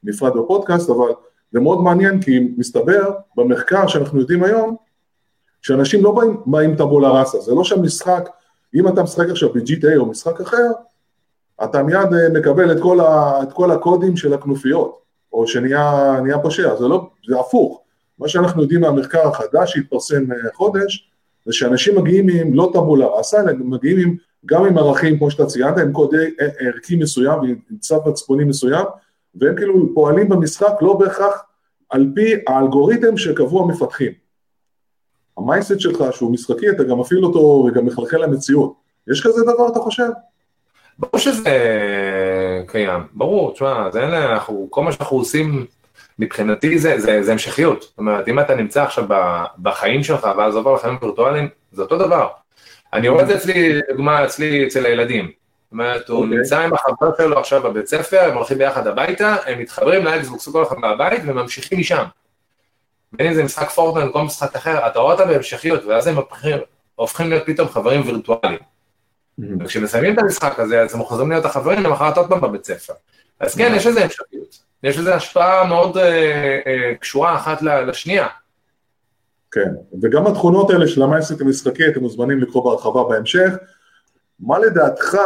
נפרד 0.04 0.34
בפודקאסט, 0.38 0.90
אבל 0.90 1.12
זה 1.52 1.60
מאוד 1.60 1.82
מעניין, 1.82 2.22
כי 2.22 2.40
מסתבר 2.58 3.12
במחקר 3.36 3.88
שאנחנו 3.88 4.20
יודעים 4.20 4.44
היום, 4.44 4.76
שאנשים 5.62 6.04
לא 6.04 6.12
באים, 6.12 6.38
באים 6.46 6.76
טבולה 6.76 7.10
ראסה, 7.10 7.40
זה 7.40 7.56
לא 7.56 7.64
שהמשחק, 7.64 8.30
אם 8.76 8.88
אתה 8.88 9.04
משחק 9.04 9.30
עכשיו 9.30 9.54
ב-GTA 9.54 9.98
או 9.98 10.06
משחק 10.06 10.42
אחר, 10.42 10.72
אתה 11.64 11.84
מיד 11.84 12.14
אה, 12.14 12.30
מקבל 12.40 12.72
את 12.72 12.82
כל, 12.82 13.00
ה, 13.00 13.44
את 13.44 13.54
כל 13.54 13.72
הקודים 13.72 14.18
של 14.18 14.34
הכנופיות, 14.34 15.00
או 15.34 15.48
שנהיה 15.48 16.16
נהיה 16.24 16.40
פושע, 16.40 16.76
זה 16.76 16.88
לא, 16.88 17.10
זה 17.28 17.40
הפוך. 17.40 17.82
מה 18.20 18.28
שאנחנו 18.28 18.62
יודעים 18.62 18.82
מהמחקר 18.82 19.28
החדש 19.28 19.74
שהתפרסם 19.74 20.26
החודש, 20.54 21.10
זה 21.46 21.54
שאנשים 21.54 22.00
מגיעים 22.00 22.30
עם 22.30 22.54
לא 22.54 22.70
טבולה 22.74 23.06
ראסה, 23.06 23.42
אלא 23.42 23.52
מגיעים 23.60 24.00
עם, 24.00 24.16
גם 24.46 24.66
עם 24.66 24.78
ערכים, 24.78 25.18
כמו 25.18 25.32
שאתה 25.32 25.46
ציינת, 25.46 25.78
עם 25.78 25.92
קוד 25.92 26.14
אה, 26.16 26.48
ערכי 26.60 26.96
מסוים 26.96 27.40
ועם 27.40 27.78
צו 27.80 27.96
מצפוני 28.06 28.44
מסוים, 28.44 28.86
והם 29.36 29.56
כאילו 29.56 29.94
פועלים 29.94 30.30
במשחק 30.30 30.74
לא 30.82 30.94
בהכרח 30.94 31.44
על 31.90 32.12
פי 32.16 32.36
האלגוריתם 32.48 33.18
שקבעו 33.18 33.64
המפתחים. 33.64 34.12
המייסט 35.38 35.80
שלך, 35.80 36.04
שהוא 36.12 36.32
משחקי, 36.32 36.70
אתה 36.70 36.84
גם 36.84 37.00
מפעיל 37.00 37.26
אותו 37.26 37.40
וגם 37.40 37.86
מחלחל 37.86 38.18
למציאות. 38.18 38.74
יש 39.08 39.28
כזה 39.28 39.42
דבר, 39.44 39.68
אתה 39.68 39.80
חושב? 39.80 40.10
ברור 41.00 41.18
שזה 41.18 41.60
קיים, 42.68 43.02
ברור, 43.14 43.54
תשמע, 43.54 43.92
זה 43.92 44.02
אין, 44.02 44.14
אנחנו, 44.14 44.68
כל 44.70 44.84
מה 44.84 44.92
שאנחנו 44.92 45.18
עושים 45.18 45.66
מבחינתי 46.20 46.80
זה, 46.80 47.00
זה, 47.00 47.24
זה 47.24 47.32
המשכיות. 47.32 47.82
זאת 47.82 47.98
אומרת, 47.98 48.28
אם 48.28 48.40
אתה 48.40 48.56
נמצא 48.56 48.84
עכשיו 48.84 49.06
בחיים 49.62 50.04
שלך 50.04 50.28
ואז 50.38 50.56
עובר 50.56 50.74
לחיים 50.74 50.98
וירטואליים, 51.02 51.48
זה 51.72 51.82
אותו 51.82 51.98
דבר. 51.98 52.28
אני 52.94 53.10
רואה 53.10 53.24
את 53.24 53.28
זה 53.28 53.36
אצלי, 53.36 53.82
דוגמה 53.90 54.26
אצלי, 54.26 54.68
אצל 54.68 54.86
הילדים. 54.86 55.26
זאת 55.26 55.72
אומרת, 55.72 56.10
הוא 56.10 56.24
אוקיי. 56.24 56.38
נמצא 56.38 56.60
עם 56.60 56.74
החבר 56.74 57.10
שלו 57.18 57.40
עכשיו 57.40 57.64
בבית 57.64 57.88
ספר, 57.88 58.20
הם 58.22 58.38
הולכים 58.38 58.58
ביחד 58.58 58.88
הביתה, 58.88 59.36
הם 59.46 59.60
מתחברים 59.60 60.06
לאקסבוקס 60.06 60.50
כל 60.50 60.64
אחד 60.64 60.78
מהבית 60.78 61.22
וממשיכים 61.26 61.80
משם. 61.80 62.04
בין 63.14 63.28
אם 63.28 63.34
זה 63.34 63.44
משחק 63.44 63.70
פורטנט 63.70 64.08
או 64.08 64.14
כל 64.14 64.22
משחק 64.22 64.56
אחר, 64.56 64.88
אתה 64.88 65.00
רואה 65.00 65.14
אותם 65.14 65.28
בהמשכיות, 65.28 65.86
ואז 65.86 66.08
הם 66.08 66.16
הופכים, 66.96 67.30
להיות 67.30 67.46
פתאום 67.46 67.68
חברים 67.68 68.02
וירטואליים. 68.06 68.60
וכשמסיימים 69.60 70.14
את 70.14 70.20
המשחק 70.20 70.60
הזה, 70.60 70.82
אז 70.82 70.96
הם 70.96 71.04
חוזרים 71.04 71.32
להיות 71.32 71.46
החברים 71.46 71.84
למחרת 71.84 72.18
עוד 72.18 72.30
פעם 72.30 72.42
בבית 72.42 72.66
ספר. 72.66 72.94
אז 73.40 73.56
כן, 73.56 73.74
יש 73.76 73.86
לזה 73.86 74.04
המשכיות. 74.04 74.60
יש 74.84 74.98
לזה 74.98 75.16
השפעה 75.16 75.64
מאוד 75.68 75.98
אה, 75.98 76.60
אה, 76.68 76.96
קשורה 77.00 77.36
אחת 77.36 77.62
לשנייה. 77.62 78.28
כן, 79.52 79.74
וגם 80.02 80.28
התכונות 80.28 80.70
האלה 80.70 80.88
של 80.88 81.02
המייסט 81.02 81.42
המשחקי, 81.42 81.88
אתם 81.88 82.00
מוזמנים 82.00 82.40
לקרוא 82.40 82.64
בהרחבה 82.64 83.04
בהמשך. 83.04 83.54
מה 84.40 84.60
לדעתך 84.60 85.18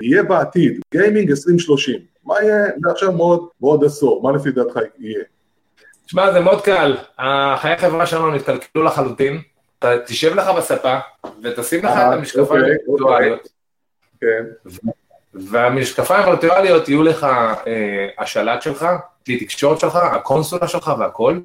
יהיה 0.00 0.22
בעתיד? 0.22 0.80
גיימינג 0.92 1.30
2030. 1.30 2.00
מה 2.24 2.34
יהיה 2.42 2.66
עכשיו 2.90 3.12
מאוד, 3.12 3.46
בעוד 3.60 3.84
עשור? 3.84 4.22
מה 4.22 4.36
לפי 4.36 4.50
דעתך 4.50 4.78
יהיה? 4.98 5.24
תשמע, 6.06 6.32
זה 6.32 6.40
מאוד 6.40 6.62
קל. 6.62 6.96
החיי 7.18 7.76
חברה 7.76 8.06
שלנו 8.06 8.30
נתקלקלו 8.30 8.82
לחלוטין. 8.82 9.40
אתה 9.78 9.92
תשב 10.06 10.34
לך 10.34 10.48
בספה 10.48 10.98
ותשים 11.42 11.84
לך 11.84 11.90
אה, 11.90 12.08
את 12.08 12.18
המשקפיים 12.18 12.46
אוקיי, 12.48 12.76
הווירטואליות, 12.86 13.48
כן, 14.20 14.44
והמשקפיים 15.34 16.22
הווירטואליות 16.22 16.88
יהיו 16.88 17.02
לך 17.02 17.24
אה, 17.66 18.08
השלט 18.18 18.62
שלך, 18.62 18.86
כלי 19.26 19.44
תקשורת 19.44 19.80
שלך, 19.80 19.96
הקונסולה 19.96 20.68
שלך 20.68 20.92
והכל. 20.98 21.38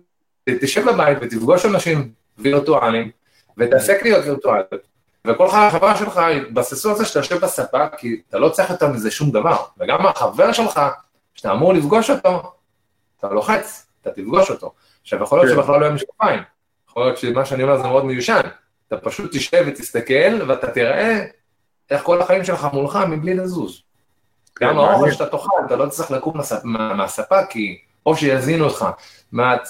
תשב 0.50 0.89
בבית 0.89 1.17
ותפגוש 1.22 1.65
אנשים 1.65 2.12
וירטואליים, 2.38 3.12
ותעשה 3.58 4.00
קניות 4.00 4.26
וירטואליות. 4.26 4.82
וכל 5.28 5.48
החברה 5.48 5.98
שלך 5.98 6.22
יתבססו 6.32 6.89
על 6.89 6.96
זה 6.96 7.06
שאתה 7.06 7.20
יושב 7.20 7.38
בספה, 7.38 7.88
כי 7.98 8.22
אתה 8.30 8.39
לא 8.39 8.50
צריך 8.50 8.70
יותר 8.70 8.88
מזה 8.88 9.12
שום 9.12 9.32
דבר. 9.32 9.56
וגם 9.78 10.06
החבר 10.08 10.52
שלך, 10.52 10.82
שאתה 11.34 11.52
אמור 11.52 11.74
לפגוש 11.74 12.10
אותו, 12.10 12.52
אתה 13.20 13.30
לוחץ, 13.30 13.88
אתה 14.02 14.12
תפגוש 14.12 14.52
אותו. 14.52 14.74
עכשיו, 15.02 15.24
יכול 15.24 15.39
להיות 15.39 15.50
כן. 15.50 15.56
שבכלל 15.62 15.80
לא 15.80 15.86
יהיה 15.86 15.96
משקפיים. 15.96 16.39
יכול 16.89 17.04
להיות 17.04 17.17
שמה 17.17 17.46
שאני 17.46 17.63
אומר 17.63 17.78
זה 17.78 17.84
מאוד 17.84 18.06
מיושן. 18.06 18.41
אתה 18.88 18.98
פשוט 18.98 19.32
תשב 19.36 19.63
ותסתכל, 19.67 20.41
ואתה 20.48 20.72
תראה 20.72 21.26
איך 21.91 22.04
כל 22.04 22.22
החיים 22.22 22.44
שלך 22.44 22.67
מולך 22.74 23.00
מבלי 23.10 23.34
לזוז. 23.34 23.82
כן, 24.56 24.67
גם 24.67 24.80
האוכל. 24.80 25.12
שאתה 25.12 25.26
תאכל, 25.26 25.50
אתה 25.65 25.76
לא 25.76 25.86
צריך 25.89 26.12
לקום 26.12 26.38
מהס- 26.38 26.63
מה- 26.63 26.94
מהספה, 26.94 27.46
כי 27.46 27.78
או 28.06 28.15
שיזינו 28.15 28.65
אותך. 28.65 28.86
אומרת, 29.34 29.62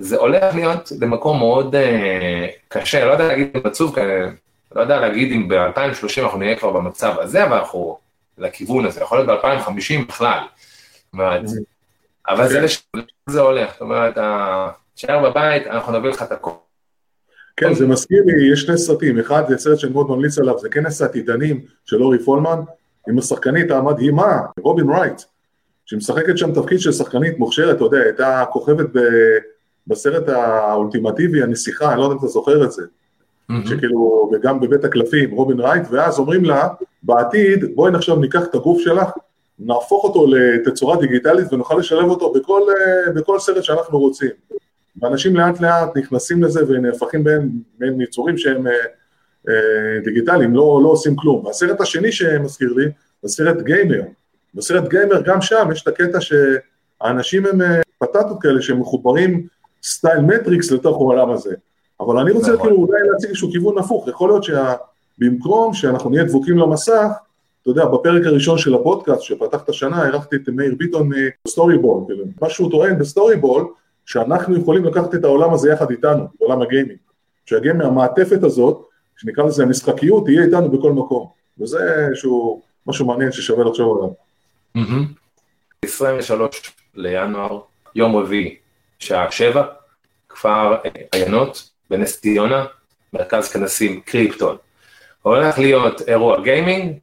זה 0.00 0.16
הולך 0.16 0.54
להיות 0.54 0.92
למקום 1.00 1.38
מאוד 1.38 1.74
אה, 1.74 2.46
קשה, 2.68 3.04
לא 3.04 3.12
יודע 3.12 3.26
להגיד 3.26 3.50
אם 3.54 3.60
עצוב, 3.64 3.94
כי- 3.94 4.00
לא 4.74 4.80
יודע 4.80 5.00
להגיד 5.00 5.32
אם 5.32 5.48
ב-2030 5.48 6.22
אנחנו 6.22 6.38
נהיה 6.38 6.56
כבר 6.56 6.70
במצב 6.70 7.14
הזה, 7.18 7.44
אבל 7.44 7.56
אנחנו 7.56 7.98
לכיוון 8.38 8.86
הזה, 8.86 9.00
יכול 9.00 9.18
להיות 9.18 9.40
ב-2050 9.44 10.08
בכלל. 10.08 10.40
אבל 12.28 12.48
זה 12.48 12.58
כן. 12.58 12.64
לשם 12.64 12.80
זה 13.26 13.40
הולך, 13.40 13.72
זאת 13.72 13.80
אומרת, 13.80 14.18
תישאר 14.94 15.30
בבית, 15.30 15.66
אנחנו 15.66 15.98
נביא 15.98 16.10
לך 16.10 16.22
את 16.22 16.32
הכל. 16.32 16.50
כן, 17.56 17.74
זה 17.74 17.86
מזכיר 17.86 18.22
לי, 18.26 18.52
יש 18.52 18.60
שני 18.62 18.78
סרטים, 18.78 19.18
אחד 19.18 19.42
זה 19.48 19.58
סרט 19.58 19.78
שאני 19.78 19.92
מאוד 19.92 20.08
ממליץ 20.08 20.38
עליו, 20.38 20.58
זה 20.58 20.68
כנס 20.68 21.02
העתידנים 21.02 21.60
של 21.84 22.02
אורי 22.02 22.18
פולמן, 22.24 22.60
עם 23.08 23.18
השחקנית 23.18 23.70
המדהימה, 23.70 24.38
רובין 24.60 24.90
רייט, 24.90 25.22
שמשחקת 25.86 26.38
שם 26.38 26.52
תפקיד 26.54 26.80
של 26.80 26.92
שחקנית 26.92 27.38
מוכשרת, 27.38 27.76
אתה 27.76 27.84
יודע, 27.84 27.98
הייתה 27.98 28.44
כוכבת 28.52 28.86
ב... 28.92 28.98
בסרט 29.86 30.28
האולטימטיבי, 30.28 31.42
הנסיכה, 31.42 31.92
אני 31.92 31.98
לא 31.98 32.04
יודע 32.04 32.14
אם 32.14 32.18
אתה 32.18 32.26
זוכר 32.26 32.64
את 32.64 32.72
זה, 32.72 32.82
שכאילו, 33.64 34.30
וגם 34.32 34.60
בבית 34.60 34.84
הקלפים, 34.84 35.30
רובין 35.30 35.60
רייט, 35.60 35.82
ואז 35.90 36.18
אומרים 36.18 36.44
לה, 36.44 36.68
בעתיד, 37.02 37.74
בואי 37.74 37.94
עכשיו 37.94 38.16
ניקח 38.16 38.44
את 38.44 38.54
הגוף 38.54 38.80
שלך, 38.80 39.10
נהפוך 39.58 40.04
אותו 40.04 40.26
לתצורה 40.26 40.96
דיגיטלית 40.96 41.52
ונוכל 41.52 41.78
לשלב 41.78 42.10
אותו 42.10 42.32
בכל, 42.32 42.62
אה, 42.70 43.12
בכל 43.12 43.38
סרט 43.38 43.64
שאנחנו 43.64 43.98
רוצים. 43.98 44.30
ואנשים 45.02 45.36
לאט 45.36 45.60
לאט 45.60 45.96
נכנסים 45.96 46.42
לזה 46.42 46.60
ונהפכים 46.68 47.24
בין, 47.24 47.50
בין 47.78 48.00
יצורים 48.00 48.38
שהם 48.38 48.66
אה, 48.66 48.72
אה, 49.48 50.00
דיגיטליים, 50.04 50.54
לא, 50.54 50.80
לא 50.82 50.88
עושים 50.88 51.16
כלום. 51.16 51.44
והסרט 51.46 51.80
השני 51.80 52.12
שמזכיר 52.12 52.72
לי, 52.72 52.84
זה 53.22 53.28
סרט 53.28 53.62
גיימר. 53.62 54.02
בסרט 54.54 54.88
גיימר 54.88 55.22
גם 55.22 55.42
שם 55.42 55.68
יש 55.72 55.82
את 55.82 55.88
הקטע 55.88 56.18
שהאנשים 56.20 57.46
הם 57.46 57.62
אה, 57.62 57.80
פטטות 57.98 58.42
כאלה 58.42 58.62
שהם 58.62 58.80
מחוברים 58.80 59.46
style 59.82 60.20
מטריקס 60.20 60.70
לתוך 60.70 60.96
העולם 60.96 61.30
הזה. 61.30 61.54
אבל 62.00 62.18
אני 62.18 62.30
רוצה 62.30 62.52
נכון. 62.52 62.66
כאילו 62.66 62.76
אולי 62.76 63.00
להציג 63.12 63.28
איזשהו 63.28 63.50
כיוון 63.52 63.78
הפוך, 63.78 64.08
יכול 64.08 64.30
להיות 64.30 64.44
שבמקום 64.44 65.74
שאנחנו 65.74 66.10
נהיה 66.10 66.24
דבוקים 66.24 66.58
למסך, 66.58 67.08
אתה 67.62 67.70
יודע, 67.70 67.84
בפרק 67.84 68.26
הראשון 68.26 68.58
של 68.58 68.74
הפודקאסט, 68.74 69.22
שפתח 69.22 69.62
את 69.62 69.68
השנה, 69.68 70.06
אירחתי 70.06 70.36
את 70.36 70.48
מאיר 70.48 70.74
ביטון 70.78 71.10
מסטוריבול, 71.46 72.04
כאילו, 72.06 72.24
מה 72.40 72.50
שהוא 72.50 72.70
טוען 72.70 72.98
בסטוריבול, 72.98 73.66
שאנחנו 74.06 74.58
יכולים 74.58 74.84
לקחת 74.84 75.14
את 75.14 75.24
העולם 75.24 75.52
הזה 75.54 75.70
יחד 75.70 75.90
איתנו, 75.90 76.24
עולם 76.38 76.62
הגיימינג. 76.62 76.98
שהגיימינג, 77.46 77.84
המעטפת 77.84 78.42
הזאת, 78.42 78.86
שנקרא 79.16 79.44
לזה 79.44 79.62
המשחקיות, 79.62 80.24
תהיה 80.24 80.44
איתנו 80.44 80.70
בכל 80.70 80.92
מקום. 80.92 81.28
וזה 81.60 82.06
איזשהו 82.06 82.62
משהו 82.86 83.06
מעניין 83.06 83.32
ששווה 83.32 83.64
לחשוב 83.64 83.98
עליו. 83.98 84.10
23 85.84 86.74
לינואר, 86.94 87.60
יום 87.94 88.16
רביעי, 88.16 88.56
שעה 89.00 89.30
7, 89.30 89.64
כפר 90.28 90.76
עיינות, 91.12 91.70
בנס 91.90 92.20
ציונה, 92.20 92.64
מרכז 93.12 93.48
כנסים 93.48 94.00
קריפטון. 94.00 94.56
הולך 95.22 95.58
להיות 95.58 96.08
אירוע 96.08 96.40
גיימינג, 96.40 96.96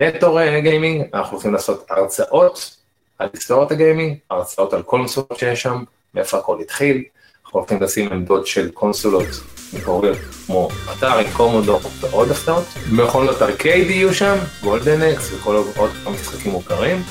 נטו 0.00 0.38
גיימינג, 0.62 1.04
אנחנו 1.14 1.32
הולכים 1.32 1.52
לעשות 1.52 1.86
הרצאות 1.90 2.76
על 3.18 3.28
היסטוריית 3.32 3.70
הגיימינג, 3.70 4.16
הרצאות 4.30 4.72
על 4.72 4.82
קונסולות 4.82 5.38
שיש 5.38 5.62
שם, 5.62 5.84
מאיפה 6.14 6.38
הכל 6.38 6.60
התחיל, 6.60 7.04
אנחנו 7.44 7.60
הולכים 7.60 7.82
לשים 7.82 8.12
עמדות 8.12 8.46
של 8.46 8.70
קונסולות 8.70 9.28
מקוריות 9.72 10.18
כמו 10.46 10.68
אתר 10.92 11.32
קומודור 11.32 11.80
ועוד 12.00 12.30
הפתעות, 12.30 12.64
מכונות 12.92 13.42
ארקייד 13.42 13.90
יהיו 13.90 14.14
שם, 14.14 14.36
גולדן 14.62 15.02
אקס 15.02 15.32
וכל 15.32 15.56
עוד 15.76 15.90
משחקים 16.06 16.52
מוכרים, 16.52 17.02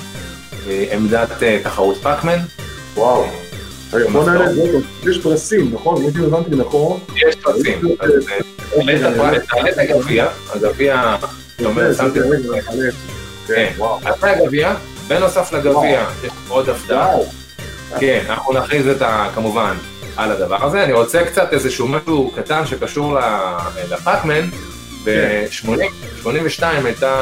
עמדת 0.67 1.29
תחרות 1.63 1.97
פאקמן. 1.97 2.38
וואו. 2.95 3.53
בוא 4.12 4.25
נעלה, 4.25 4.45
יש 5.03 5.17
פרסים, 5.23 5.71
נכון? 5.73 6.03
אם 6.03 6.23
הבנתי 6.23 6.56
נכון. 6.56 6.99
יש 7.15 7.36
פרסים. 7.36 7.82
תעלה 9.49 9.69
את 9.69 9.77
הגביע, 9.77 10.27
הגביע, 10.53 11.03
שמתי 11.97 12.19
את. 12.19 12.25
כן, 13.47 13.71
אתה 14.10 14.29
הגביע, 14.32 14.73
בנוסף 15.08 15.53
לגביע 15.53 16.06
יש 16.23 16.32
עוד 16.47 16.69
הפתעה. 16.69 17.10
כן, 17.99 18.23
אנחנו 18.29 18.53
נכריז 18.53 18.88
את 18.88 19.01
ה... 19.01 19.29
כמובן 19.36 19.75
על 20.17 20.32
הדבר 20.32 20.65
הזה. 20.65 20.84
אני 20.84 20.93
רוצה 20.93 21.25
קצת 21.25 21.53
איזשהו 21.53 21.88
משהו 21.88 22.32
קטן 22.36 22.65
שקשור 22.65 23.17
לפאקמן. 23.91 24.49
ב-82 25.06 26.63
הייתה 26.63 27.15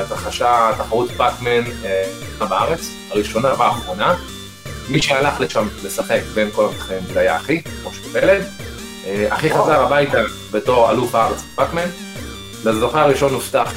התרחשה 0.00 0.70
תחרות 0.78 1.10
פאקמן 1.10 1.62
בארץ, 2.38 2.80
הראשונה 3.10 3.48
והאחרונה. 3.58 4.14
מי 4.90 5.02
שהלך 5.02 5.40
לשם 5.40 5.68
לשחק 5.84 6.20
בין 6.34 6.48
כל 6.52 6.64
המתחרים 6.64 7.02
זה 7.12 7.20
היה 7.20 7.36
אחי, 7.36 7.62
משה 7.84 8.02
פלד. 8.12 8.42
אחי 9.28 9.50
חזר 9.50 9.80
הביתה 9.82 10.18
בתור 10.50 10.90
אלוף 10.90 11.14
הארץ 11.14 11.42
בפאקמן. 11.52 11.88
לזוכה 12.64 13.02
הראשון 13.02 13.32
הובטח 13.34 13.72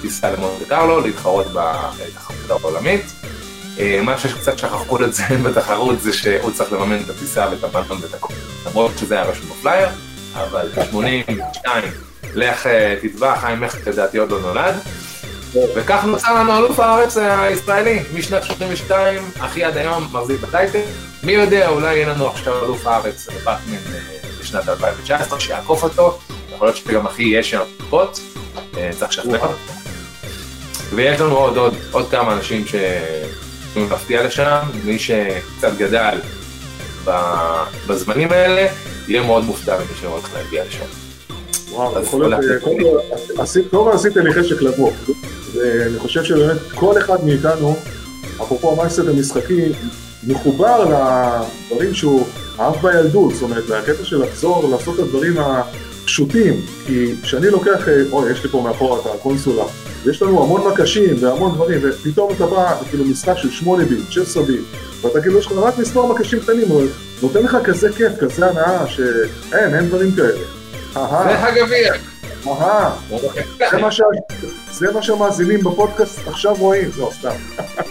טיסה 0.00 0.30
למונטה 0.30 0.64
קרלו 0.64 1.00
להתחרות 1.00 1.46
בתחרות 1.46 2.50
העולמית. 2.50 3.12
מה 4.02 4.18
שקצת 4.18 4.58
שכחו 4.58 4.98
זה 5.10 5.22
בתחרות 5.44 6.00
זה 6.00 6.12
שהוא 6.12 6.50
צריך 6.50 6.72
לממן 6.72 7.00
את 7.04 7.10
הטיסה 7.10 7.46
ואת 7.50 7.64
המלון 7.64 7.98
ואת 8.02 8.14
הכל. 8.14 8.34
למרות 8.66 8.92
שזה 8.98 9.14
היה 9.14 9.24
רשום 9.24 9.46
בפלייר, 9.50 9.88
אבל 10.34 10.68
ב-82 10.76 11.68
לך 12.34 12.68
תתבע, 13.02 13.36
חיים 13.36 13.60
מכט 13.60 13.88
לדעתי 13.88 14.18
עוד 14.18 14.30
לא 14.30 14.40
נולד. 14.40 14.74
וכך 15.76 16.04
נוצר 16.04 16.34
לנו 16.34 16.58
אלוף 16.58 16.80
הארץ 16.80 17.16
הישראלי, 17.16 18.02
משנת 18.14 18.44
82, 18.44 19.22
אחי 19.38 19.64
עד 19.64 19.76
היום 19.76 20.08
מחזיק 20.12 20.40
בטייטל. 20.40 20.80
מי 21.22 21.32
יודע, 21.32 21.68
אולי 21.68 21.94
יהיה 21.94 22.08
לנו 22.08 22.28
עכשיו 22.28 22.64
אלוף 22.64 22.86
הארץ 22.86 23.28
בפאקמן 23.28 23.76
בשנת 24.40 24.68
2019, 24.68 25.40
שיעקוף 25.40 25.82
אותו. 25.82 26.18
יכול 26.54 26.66
להיות 26.66 26.76
שגם 26.76 27.06
אחי 27.06 27.22
יהיה 27.22 27.42
שם 27.42 27.60
פחות, 27.78 28.20
צריך 28.72 29.10
לשכנע. 29.10 29.38
ויש 30.94 31.20
לנו 31.20 31.36
עוד, 31.36 31.56
עוד, 31.56 31.74
עוד 31.92 32.10
כמה 32.10 32.32
אנשים 32.32 32.64
שיכולים 32.66 33.90
להפתיע 33.90 34.22
לשם, 34.22 34.58
מי 34.84 34.98
שקצת 34.98 35.72
גדל 35.78 36.20
בזמנים 37.86 38.32
האלה, 38.32 38.66
יהיה 39.08 39.22
מאוד 39.22 39.44
מופתע 39.44 39.76
ממי 39.76 40.00
שהולך 40.00 40.28
להגיע 40.34 40.64
לשם. 40.64 40.84
וואו, 41.70 42.02
יכול 42.02 42.28
להיות, 42.28 42.62
קודם 42.62 42.76
כל 43.70 43.90
עשית 43.92 44.16
לי 44.16 44.34
חשק 44.34 44.62
לבוא, 44.62 44.90
ואני 45.54 45.98
חושב 45.98 46.24
שבאמת 46.24 46.56
כל 46.74 46.98
אחד 46.98 47.24
מאיתנו, 47.24 47.76
אפרופו 48.42 48.72
המייסט 48.72 48.98
המשחקי, 48.98 49.72
מחובר 50.26 50.84
לדברים 50.84 51.94
שהוא 51.94 52.26
אהב 52.58 52.74
בילדות, 52.82 53.34
זאת 53.34 53.42
אומרת, 53.42 53.68
לקטע 53.68 54.04
של 54.04 54.22
לחזור, 54.22 54.68
לעשות 54.70 54.94
את 54.94 55.00
הדברים 55.00 55.34
הפשוטים, 55.38 56.60
כי 56.86 57.14
כשאני 57.22 57.50
לוקח, 57.50 57.88
אוי, 58.12 58.32
יש 58.32 58.44
לי 58.44 58.50
פה 58.50 58.60
מאחורה 58.60 59.00
את 59.00 59.06
הקונסולה, 59.14 59.64
יש 60.06 60.22
לנו 60.22 60.42
המון 60.42 60.72
מקשים 60.72 61.16
והמון 61.20 61.54
דברים, 61.54 61.80
ופתאום 61.82 62.32
אתה 62.36 62.46
בא, 62.46 62.76
כאילו 62.90 63.04
משחק 63.04 63.34
של 63.36 63.50
8 63.50 63.84
ביט, 63.84 64.10
16 64.10 64.42
ביט, 64.42 64.60
ואתה 65.00 65.20
כאילו 65.20 65.38
יש 65.38 65.46
לך 65.46 65.52
רק 65.52 65.78
מספר 65.78 66.06
מקשים 66.06 66.40
קטנים, 66.40 66.72
אבל 66.72 66.86
נותן 67.22 67.42
לך 67.42 67.56
כזה 67.64 67.92
כיף, 67.92 68.12
כזה 68.20 68.46
הנאה, 68.46 68.86
שאין, 68.86 69.74
אין 69.74 69.88
דברים 69.88 70.12
כאלה. 70.12 70.44
זה 70.94 71.46
הגביע. 71.46 71.94
אהה, 72.46 72.96
זה 74.72 74.92
מה 74.92 75.02
שהמאזינים 75.02 75.60
בפודקאסט 75.60 76.28
עכשיו 76.28 76.54
רואים, 76.58 76.90
לא, 76.98 77.10
סתם. 77.18 77.34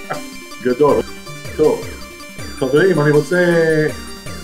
גדול. 0.63 1.01
טוב, 1.57 1.81
חברים, 2.59 3.01
אני 3.01 3.11
רוצה 3.11 3.45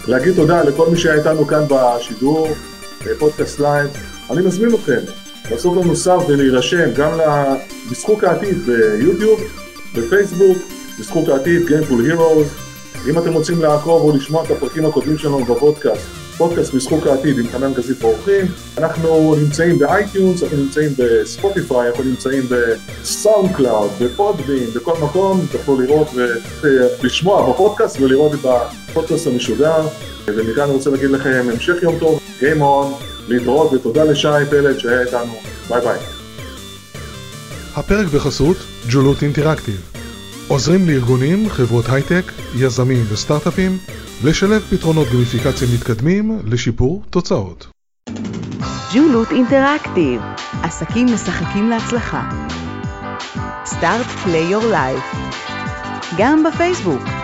להגיד 0.07 0.35
תודה 0.35 0.63
לכל 0.63 0.89
מי 0.89 0.97
שהיה 0.97 1.15
איתנו 1.15 1.47
כאן 1.47 1.63
בשידור, 1.69 2.47
בפודקאסט 3.05 3.59
live. 3.59 3.89
אני 4.29 4.41
מזמין 4.41 4.75
אתכם 4.75 4.99
לעשות 5.51 5.77
לנו 5.77 5.95
sub 5.95 6.29
ולהירשם 6.29 6.93
גם 6.93 7.11
למשחוק 7.17 8.23
העתיד 8.23 8.57
ביוטיוב, 8.65 9.41
בפייסבוק, 9.95 10.57
משחוק 10.99 11.29
העתיד, 11.29 11.67
Gameful 11.67 12.13
Heroes. 12.13 12.69
אם 13.09 13.19
אתם 13.19 13.33
רוצים 13.33 13.61
לעקוב 13.61 14.01
או 14.01 14.15
לשמוע 14.15 14.43
את 14.43 14.51
הפרקים 14.51 14.85
הקודמים 14.85 15.17
שלנו 15.17 15.45
בפודקאסט, 15.45 16.07
פודקאסט 16.39 16.73
משחוק 16.73 17.07
העתיד 17.07 17.39
עם 17.39 17.47
חנן 17.51 17.73
גזית 17.73 18.03
ואורחים. 18.03 18.45
אנחנו 18.77 19.35
נמצאים 19.35 19.79
באייטיונס, 19.79 20.43
אנחנו 20.43 20.57
נמצאים 20.57 20.91
בספוטיפיי, 20.97 21.89
אנחנו 21.89 22.03
נמצאים 22.03 22.43
בסאונד 22.49 23.55
קלאוד, 23.55 23.91
בפודבין, 24.01 24.69
בכל 24.75 24.93
מקום, 25.01 25.45
תוכלו 25.51 25.81
לראות 25.81 26.07
ולשמוע 26.61 27.51
בפודקאסט 27.51 28.01
ולראות 28.01 28.33
את 28.33 28.45
הפודקאסט 28.45 29.27
המשודר. 29.27 29.87
ומכאן 30.25 30.63
אני 30.63 30.71
רוצה 30.71 30.89
להגיד 30.89 31.09
לכם 31.09 31.47
המשך 31.53 31.75
יום 31.81 31.99
טוב, 31.99 32.19
Game 32.39 32.59
On, 32.59 33.03
להתראות 33.27 33.73
ותודה 33.73 34.03
לשי 34.03 34.27
פלד 34.49 34.79
שהיה 34.79 35.01
איתנו, 35.01 35.33
ביי 35.69 35.81
ביי. 35.81 35.99
הפרק 37.75 38.07
בחסות 38.07 38.57
ג'ולות 38.89 39.23
אינטראקטיב 39.23 39.88
עוזרים 40.49 40.87
לארגונים, 40.87 41.49
חברות 41.49 41.85
הייטק, 41.89 42.31
יזמים 42.55 43.03
וסטארט-אפים 43.09 43.77
לשלב 44.23 44.61
פתרונות 44.69 45.07
גמיפיקציה 45.07 45.67
מתקדמים 45.73 46.39
לשיפור 46.45 47.03
תוצאות. 47.09 47.67
ג'ולות 48.93 49.31
אינטראקטיב, 49.31 50.21
עסקים 50.63 51.07
משחקים 51.13 51.69
להצלחה. 51.69 52.29
Start 53.65 54.05
play 54.05 54.43
your 54.43 54.63
life, 54.65 55.03
גם 56.17 56.43
בפייסבוק. 56.43 57.18